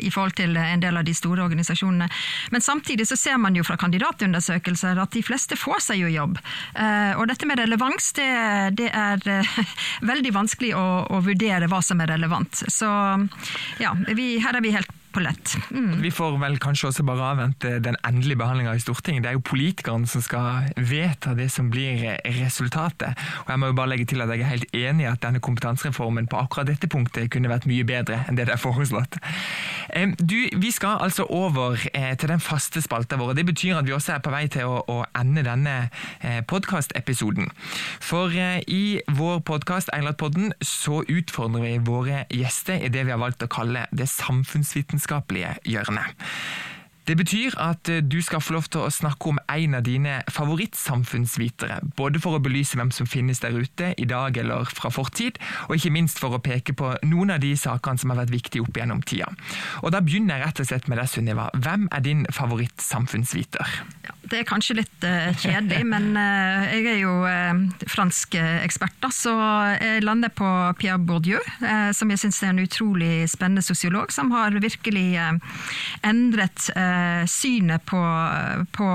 i 0.00 0.10
forhold 0.12 0.36
til 0.38 0.54
en 0.56 0.82
del 0.82 0.96
av 0.96 1.04
de 1.06 1.12
store 1.16 1.42
organisasjonene. 1.44 2.06
Men 2.54 2.62
samtidig 2.64 3.06
så 3.08 3.16
ser 3.18 3.38
man 3.42 3.56
jo 3.56 3.64
fra 3.66 3.76
kandidatundersøkelser 3.80 5.00
at 5.00 5.16
de 5.16 5.22
fleste 5.24 5.58
får 5.58 5.82
seg 5.88 6.02
jo 6.04 6.12
jobb. 6.12 6.38
og 7.18 7.24
dette 7.30 7.48
med 7.48 7.58
relevans, 7.60 8.12
det, 8.16 8.28
det 8.78 8.90
er 8.94 9.24
veldig 10.12 10.34
vanskelig 10.36 10.72
å, 10.78 10.86
å, 11.10 11.20
vurdere 11.26 11.68
hva 11.70 11.82
som 11.84 12.00
er 12.02 12.14
relevant. 12.14 12.62
Så 12.70 12.88
ja, 13.82 13.94
vi, 14.14 14.32
her 14.42 14.56
er 14.56 14.64
vi 14.64 14.74
helt 14.76 14.99
på 15.12 15.22
lett. 15.24 15.54
Mm. 15.70 16.00
Vi 16.02 16.10
får 16.14 16.36
vel 16.42 16.58
kanskje 16.62 16.90
også 16.90 17.04
bare 17.08 17.32
avvente 17.32 17.78
den 17.82 17.96
endelige 18.06 18.40
behandlinga 18.40 18.74
i 18.76 18.82
Stortinget. 18.82 19.24
Det 19.24 19.32
er 19.32 19.38
jo 19.38 19.44
politikerne 19.46 20.08
som 20.10 20.24
skal 20.24 20.70
vedta 20.76 21.34
det 21.38 21.48
som 21.52 21.70
blir 21.72 22.04
resultatet. 22.40 23.18
Og 23.44 23.54
jeg 23.54 23.62
må 23.62 23.70
jo 23.72 23.78
bare 23.78 23.94
legge 23.94 24.08
til 24.10 24.22
at 24.22 24.32
jeg 24.32 24.44
er 24.44 24.52
helt 24.52 24.76
enig 24.76 25.06
i 25.06 25.10
at 25.10 25.22
denne 25.24 25.42
kompetansereformen 25.42 26.28
på 26.30 26.40
akkurat 26.40 26.70
dette 26.70 26.90
punktet 26.90 27.30
kunne 27.32 27.50
vært 27.52 27.68
mye 27.70 27.86
bedre 27.88 28.22
enn 28.28 28.38
det 28.38 28.50
det 28.50 28.56
er 28.56 28.62
foreslått. 28.62 29.18
Du, 30.18 30.36
vi 30.60 30.70
skal 30.70 31.00
altså 31.00 31.26
over 31.28 31.76
eh, 31.94 32.16
til 32.16 32.28
den 32.28 32.40
faste 32.40 32.82
spalta 32.82 33.16
vår. 33.16 33.32
Det 33.32 33.46
betyr 33.46 33.78
at 33.78 33.86
vi 33.86 33.92
også 33.92 34.12
er 34.12 34.22
på 34.24 34.32
vei 34.32 34.44
til 34.52 34.70
å, 34.70 34.80
å 34.86 34.98
ende 35.18 35.44
denne 35.46 35.76
eh, 36.22 36.40
podkastepisoden. 36.46 37.50
For 38.00 38.30
eh, 38.34 38.60
i 38.68 39.00
vår 39.18 39.42
podkast 39.46 39.90
Eilertpodden 39.94 40.52
så 40.62 41.02
utfordrer 41.08 41.66
vi 41.66 41.76
våre 41.90 42.24
gjester 42.30 42.78
i 42.80 42.92
det 42.92 43.06
vi 43.06 43.14
har 43.14 43.22
valgt 43.22 43.42
å 43.42 43.50
kalle 43.50 43.86
det 43.90 44.08
samfunnsvitenskapelige 44.12 45.56
hjørnet. 45.66 46.28
Det 47.08 47.16
betyr 47.16 47.56
at 47.60 47.88
eh, 47.88 48.02
du 48.04 48.20
skal 48.22 48.42
få 48.44 48.54
lov 48.54 48.68
til 48.70 48.84
å 48.84 48.92
snakke 48.92 49.32
om 49.32 49.40
en 49.50 49.76
av 49.78 49.84
dine 49.86 50.20
favorittsamfunnsvitere. 50.30 51.80
Både 51.98 52.20
for 52.22 52.36
å 52.36 52.42
belyse 52.42 52.78
hvem 52.78 52.92
som 52.94 53.08
finnes 53.08 53.40
der 53.42 53.56
ute 53.56 53.92
i 53.98 54.06
dag 54.08 54.36
eller 54.40 54.68
fra 54.68 54.92
fortid, 54.92 55.40
og 55.68 55.78
ikke 55.78 55.94
minst 55.94 56.20
for 56.20 56.36
å 56.36 56.42
peke 56.44 56.74
på 56.76 56.92
noen 57.08 57.34
av 57.34 57.42
de 57.42 57.54
sakene 57.58 58.00
som 58.00 58.12
har 58.12 58.20
vært 58.22 58.34
viktige 58.34 58.66
opp 58.66 58.76
gjennom 58.76 59.02
tida. 59.02 59.30
Og 59.82 59.90
Da 59.90 60.02
begynner 60.04 60.38
jeg 60.38 60.46
rett 60.46 60.60
og 60.62 60.68
slett 60.68 60.86
med 60.88 61.00
deg, 61.00 61.08
Sunniva. 61.10 61.48
Hvem 61.56 61.88
er 61.90 62.04
din 62.04 62.22
favorittsamfunnsviter? 62.30 63.74
Ja, 64.06 64.14
det 64.30 64.38
er 64.40 64.46
kanskje 64.48 64.78
litt 64.78 65.06
uh, 65.06 65.32
kjedelig, 65.40 65.82
men 65.94 66.12
uh, 66.14 66.68
jeg 66.70 66.86
er 66.92 67.00
jo 67.02 67.16
uh, 67.24 67.84
fransk 67.90 68.38
ekspert, 68.38 68.94
da, 69.02 69.10
så 69.14 69.34
jeg 69.80 70.04
lander 70.04 70.30
på 70.34 70.46
Pierre 70.78 71.00
Bourdieu, 71.02 71.40
som 71.96 72.10
jeg 72.12 72.20
syns 72.22 72.38
er 72.44 72.52
en 72.52 72.62
utrolig 72.62 73.24
spennende 73.30 73.62
sosiolog, 73.64 74.12
som 74.14 74.30
har 74.34 74.54
virkelig 74.62 75.06
endret 76.06 76.68
synet 77.30 77.84
på, 77.88 78.00
på 78.74 78.88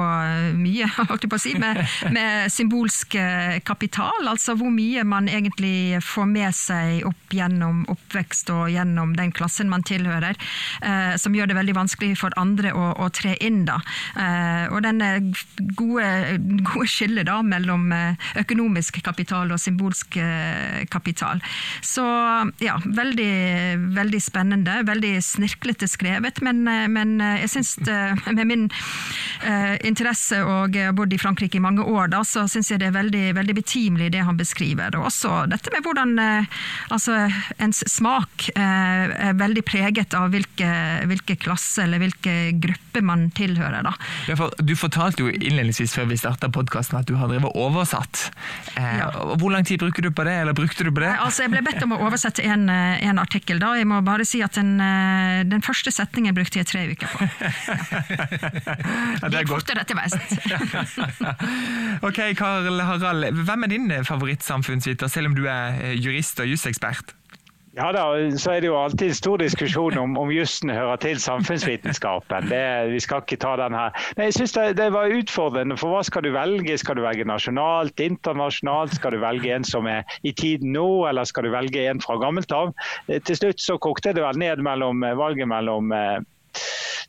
mye, 0.57 0.89
holdt 1.09 1.25
jeg 1.25 1.31
på 1.31 1.39
å 1.39 1.43
si, 1.43 1.53
med, 1.59 1.81
med, 2.15 2.51
symbolsk 2.51 3.17
kapital. 3.67 4.27
Altså 4.29 4.55
hvor 4.59 4.71
mye 4.73 5.03
man 5.07 5.29
egentlig 5.31 6.01
får 6.05 6.29
med 6.29 6.55
seg 6.55 7.05
opp 7.07 7.35
gjennom 7.35 7.83
oppvekst 7.91 8.51
og 8.53 8.69
gjennom 8.73 9.15
den 9.17 9.33
klassen 9.35 9.69
man 9.71 9.83
tilhører, 9.85 10.37
som 11.19 11.35
gjør 11.35 11.49
det 11.51 11.57
veldig 11.57 11.75
vanskelig 11.77 12.13
for 12.19 12.35
andre 12.39 12.71
å, 12.75 12.87
å 13.01 13.09
tre 13.13 13.35
inn. 13.43 13.63
da. 13.67 13.79
Og 14.71 14.81
denne 14.85 15.09
gode, 15.77 16.07
gode 16.67 16.87
skillet 16.91 17.27
da, 17.27 17.39
mellom 17.45 17.89
økonomisk 18.39 19.01
kapital 19.05 19.53
og 19.53 19.61
symbolsk 19.61 20.19
kapital. 20.91 21.41
Så 21.85 22.05
ja, 22.63 22.77
veldig, 22.85 23.33
veldig 23.95 24.21
spennende. 24.21 24.79
Veldig 24.87 25.13
snirklete 25.23 25.89
skrevet, 25.89 26.41
men, 26.45 26.63
men 26.65 27.17
jeg 27.41 27.51
syns 27.55 27.75
med 28.35 28.47
min 28.47 28.65
uh, 28.69 29.75
interesse 29.85 30.41
og 30.43 30.75
jeg 30.75 30.89
har 30.89 30.95
bodd 30.97 31.13
i 31.13 31.19
Frankrike 31.21 31.59
i 31.59 31.63
mange 31.63 31.83
år, 31.83 32.09
da, 32.13 32.21
så 32.27 32.45
syns 32.51 32.71
jeg 32.71 32.81
det 32.81 32.89
er 32.89 32.95
veldig, 32.95 33.25
veldig, 33.37 33.55
betimelig 33.55 34.11
det 34.13 34.23
han 34.27 34.37
beskriver. 34.39 34.95
Og 34.99 35.09
også 35.09 35.45
dette 35.51 35.71
med 35.73 35.85
hvordan 35.85 36.15
altså, 36.19 37.25
ens 37.61 37.83
smak 37.89 38.49
er 38.55 39.35
veldig 39.37 39.63
preget 39.67 40.15
av 40.17 40.31
hvilke, 40.33 40.69
hvilke 41.09 41.37
klasse 41.39 41.85
eller 41.85 42.01
hvilke 42.01 42.35
gruppe 42.61 43.03
man 43.05 43.29
tilhører. 43.35 43.85
Da. 43.85 43.93
Ja, 44.29 44.37
for 44.39 44.53
du 44.59 44.75
fortalte 44.79 45.25
jo 45.25 45.31
innledningsvis 45.31 45.95
før 45.95 46.09
vi 46.11 46.19
starta 46.19 46.49
podkasten 46.53 46.99
at 46.99 47.09
du 47.09 47.15
har 47.19 47.31
drevet 47.31 47.55
oversatt. 47.55 48.29
Ja. 48.75 49.09
Hvor 49.39 49.51
lang 49.53 49.65
tid 49.67 49.81
bruker 49.83 50.05
du 50.05 50.11
på 50.15 50.25
det, 50.27 50.35
eller 50.43 50.57
brukte 50.57 50.85
du 50.85 50.91
på 50.91 51.03
det? 51.03 51.13
Altså, 51.21 51.45
jeg 51.45 51.53
ble 51.53 51.63
bedt 51.65 51.83
om 51.85 51.95
å 51.95 52.01
oversette 52.05 52.45
en, 52.45 52.67
en 52.69 53.21
artikkel. 53.21 53.59
da. 53.61 53.75
Jeg 53.79 53.89
må 53.89 54.01
bare 54.05 54.27
si 54.27 54.41
at 54.45 54.57
den, 54.57 54.77
den 55.49 55.65
første 55.65 55.93
setningen 55.93 56.35
brukte 56.35 56.61
jeg 56.61 56.69
tre 56.71 56.85
uker 56.91 57.11
på. 57.15 57.29
ja, 59.21 59.29
det 59.29 59.39
er 59.39 59.47
godt. 59.49 59.65
Fortere 59.65 59.83
til 59.83 59.97
vest. 59.99 60.19
ok, 62.07 62.19
Karl 62.37 62.79
Harald. 62.79 63.43
Hvem 63.45 63.63
er 63.63 63.67
din 63.67 63.93
favorittsamfunnsviter, 64.05 65.07
selv 65.07 65.31
om 65.31 65.35
du 65.35 65.45
er 65.45 65.77
eh, 65.81 66.05
jurist 66.05 66.39
og 66.39 66.49
jusekspert? 66.51 67.15
Ja 67.75 67.89
da, 67.91 68.05
så 68.39 68.53
er 68.53 68.61
det 68.63 68.69
jo 68.69 68.77
alltid 68.79 69.11
stor 69.17 69.41
diskusjon 69.41 69.97
om, 69.99 70.13
om 70.15 70.29
jussen 70.31 70.69
hører 70.71 70.95
til 71.03 71.17
samfunnsvitenskapen. 71.19 72.47
Det, 72.47 72.61
vi 72.93 73.01
skal 73.03 73.25
ikke 73.25 73.39
ta 73.43 73.57
den 73.59 73.75
her. 73.75 73.91
Men 74.15 74.29
jeg 74.29 74.37
synes 74.37 74.53
det, 74.55 74.77
det, 74.79 74.85
var 74.95 75.11
utfordrende, 75.11 75.75
for 75.77 75.91
hva 75.91 76.03
skal 76.07 76.23
du 76.23 76.31
velge? 76.31 76.77
Skal 76.79 76.95
du 76.95 77.03
velge 77.03 77.27
nasjonalt, 77.27 77.99
internasjonalt? 77.99 78.95
Skal 78.95 79.17
du 79.17 79.19
velge 79.19 79.51
en 79.51 79.67
som 79.67 79.89
er 79.91 80.07
i 80.23 80.31
tiden 80.31 80.71
nå, 80.71 80.87
eller 81.09 81.27
skal 81.27 81.49
du 81.49 81.51
velge 81.51 81.83
en 81.89 81.99
fra 81.99 82.15
gammelt 82.21 82.55
av? 82.55 82.71
Eh, 83.09 83.19
til 83.27 83.41
slutt 83.41 83.59
så 83.59 83.75
kokte 83.75 84.15
det 84.15 84.23
vel 84.23 84.39
ned 84.39 84.63
mellom 84.63 85.03
eh, 85.03 85.17
valget 85.19 85.51
mellom 85.51 85.91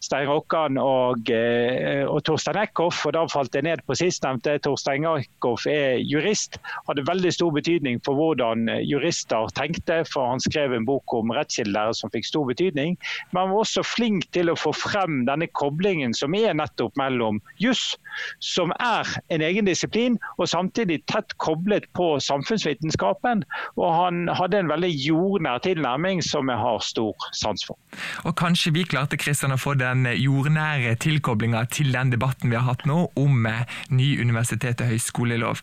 Stein 0.05 0.29
Rokkan 0.29 0.79
og, 0.81 1.31
eh, 1.31 2.05
og 2.07 2.23
Torstein 2.25 2.59
Eckhoff. 2.61 3.05
og 3.07 3.13
Da 3.17 3.27
falt 3.33 3.55
jeg 3.55 3.67
ned 3.67 3.83
på 3.87 3.97
sistnevnte. 3.99 4.59
Torstein 4.65 5.07
Eckhoff 5.09 5.67
er 5.67 6.01
jurist. 6.01 6.59
Hadde 6.89 7.07
veldig 7.07 7.33
stor 7.33 7.53
betydning 7.55 8.01
for 8.05 8.19
hvordan 8.19 8.69
jurister 8.85 9.49
tenkte, 9.57 10.03
for 10.13 10.31
han 10.31 10.41
skrev 10.41 10.75
en 10.77 10.87
bok 10.87 11.15
om 11.15 11.33
rettskildelære 11.35 11.95
som 11.95 12.13
fikk 12.13 12.29
stor 12.29 12.47
betydning. 12.49 12.97
Men 13.33 13.41
han 13.41 13.55
var 13.55 13.65
også 13.65 13.85
flink 13.87 14.29
til 14.37 14.51
å 14.51 14.59
få 14.59 14.73
frem 14.77 15.25
denne 15.29 15.49
koblingen 15.57 16.15
som 16.17 16.35
er 16.37 16.55
nettopp 16.57 16.97
mellom 17.01 17.41
juss, 17.63 17.95
som 18.41 18.73
er 18.81 19.09
en 19.33 19.45
egen 19.45 19.69
disiplin, 19.69 20.19
og 20.39 20.49
samtidig 20.51 21.03
tett 21.11 21.37
koblet 21.43 21.87
på 21.97 22.17
samfunnsvitenskapen. 22.23 23.45
Og 23.77 23.89
han 23.93 24.27
hadde 24.37 24.63
en 24.63 24.73
veldig 24.73 24.93
jordnær 24.93 25.63
tilnærming 25.65 26.23
som 26.25 26.51
jeg 26.53 26.61
har 26.61 26.85
stor 26.85 27.29
sans 27.37 27.67
for. 27.67 27.79
Og 28.25 28.37
kanskje 28.39 28.73
vi 28.77 28.87
klarte 28.89 29.19
Kristian, 29.21 29.55
å 29.55 29.61
få 29.61 29.77
det 29.79 29.93
den 29.97 30.21
jordnære 30.21 30.95
tilkoblinga 31.01 31.65
til 31.73 31.93
den 31.95 32.13
debatten 32.13 32.53
vi 32.53 32.59
har 32.59 32.67
hatt 32.69 32.87
nå 32.89 32.99
om 33.17 33.47
eh, 33.49 33.65
ny 33.91 34.09
universitet- 34.21 34.83
og 34.85 34.93
høyskolelov. 34.93 35.63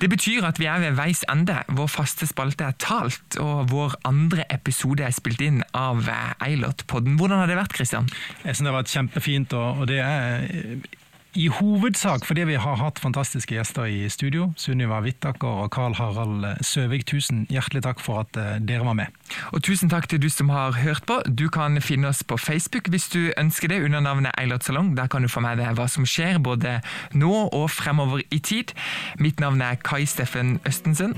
Det 0.00 0.10
betyr 0.10 0.46
at 0.48 0.60
vi 0.60 0.68
er 0.70 0.82
ved 0.82 0.98
veis 0.98 1.24
ende. 1.32 1.60
Vår 1.68 1.90
faste 1.92 2.28
spalte 2.30 2.68
er 2.68 2.78
talt, 2.80 3.38
og 3.42 3.70
vår 3.72 3.98
andre 4.08 4.46
episode 4.54 5.04
er 5.04 5.14
spilt 5.14 5.42
inn 5.44 5.62
av 5.76 6.08
eh, 6.08 6.34
Eilert-podden. 6.48 7.18
Hvordan 7.20 7.44
har 7.44 7.50
det 7.50 7.60
vært, 7.60 7.76
Kristian? 7.76 8.10
Jeg 8.44 8.54
synes 8.56 8.66
det 8.66 8.72
har 8.72 8.80
vært 8.80 8.94
kjempefint, 8.94 9.56
og 9.58 9.88
det 9.90 10.00
er 10.04 11.02
i 11.34 11.48
hovedsak 11.50 12.24
fordi 12.28 12.44
vi 12.48 12.58
har 12.60 12.78
hatt 12.78 13.00
fantastiske 13.02 13.56
gjester 13.56 13.88
i 13.90 14.08
studio. 14.12 14.52
Sunniva 14.60 15.00
Wittaker 15.04 15.64
og 15.64 15.72
Carl 15.74 15.96
Harald 15.98 16.46
Søvik, 16.64 17.06
tusen 17.10 17.44
hjertelig 17.50 17.84
takk 17.86 18.02
for 18.02 18.22
at 18.24 18.38
eh, 18.40 18.56
dere 18.62 18.86
var 18.86 18.96
med. 18.98 19.12
Og 19.52 19.64
tusen 19.66 19.90
takk 19.92 20.08
til 20.10 20.22
du 20.22 20.28
som 20.32 20.52
har 20.54 20.78
hørt 20.78 21.06
på. 21.08 21.20
Du 21.26 21.48
kan 21.52 21.80
finne 21.82 22.10
oss 22.10 22.22
på 22.22 22.38
Facebook 22.40 22.90
hvis 22.92 23.08
du 23.12 23.32
ønsker 23.40 23.72
det, 23.72 23.82
under 23.84 24.04
navnet 24.04 24.34
Eilert 24.38 24.64
Salong. 24.66 24.94
Der 24.96 25.10
kan 25.10 25.22
du 25.26 25.30
få 25.32 25.42
med 25.44 25.58
deg 25.62 25.74
hva 25.78 25.88
som 25.90 26.06
skjer, 26.08 26.38
både 26.38 26.78
nå 27.12 27.34
og 27.50 27.68
fremover 27.72 28.24
i 28.30 28.38
tid. 28.38 28.74
Mitt 29.18 29.42
navn 29.42 29.62
er 29.64 29.80
Kai 29.82 30.04
Steffen 30.06 30.58
Østensen. 30.68 31.16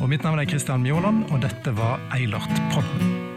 Og 0.00 0.08
mitt 0.08 0.24
navn 0.24 0.40
er 0.40 0.48
Kristian 0.48 0.84
Mjåland, 0.86 1.26
og 1.32 1.42
dette 1.44 1.76
var 1.76 2.00
Eilert 2.16 2.62
Podden. 2.72 3.27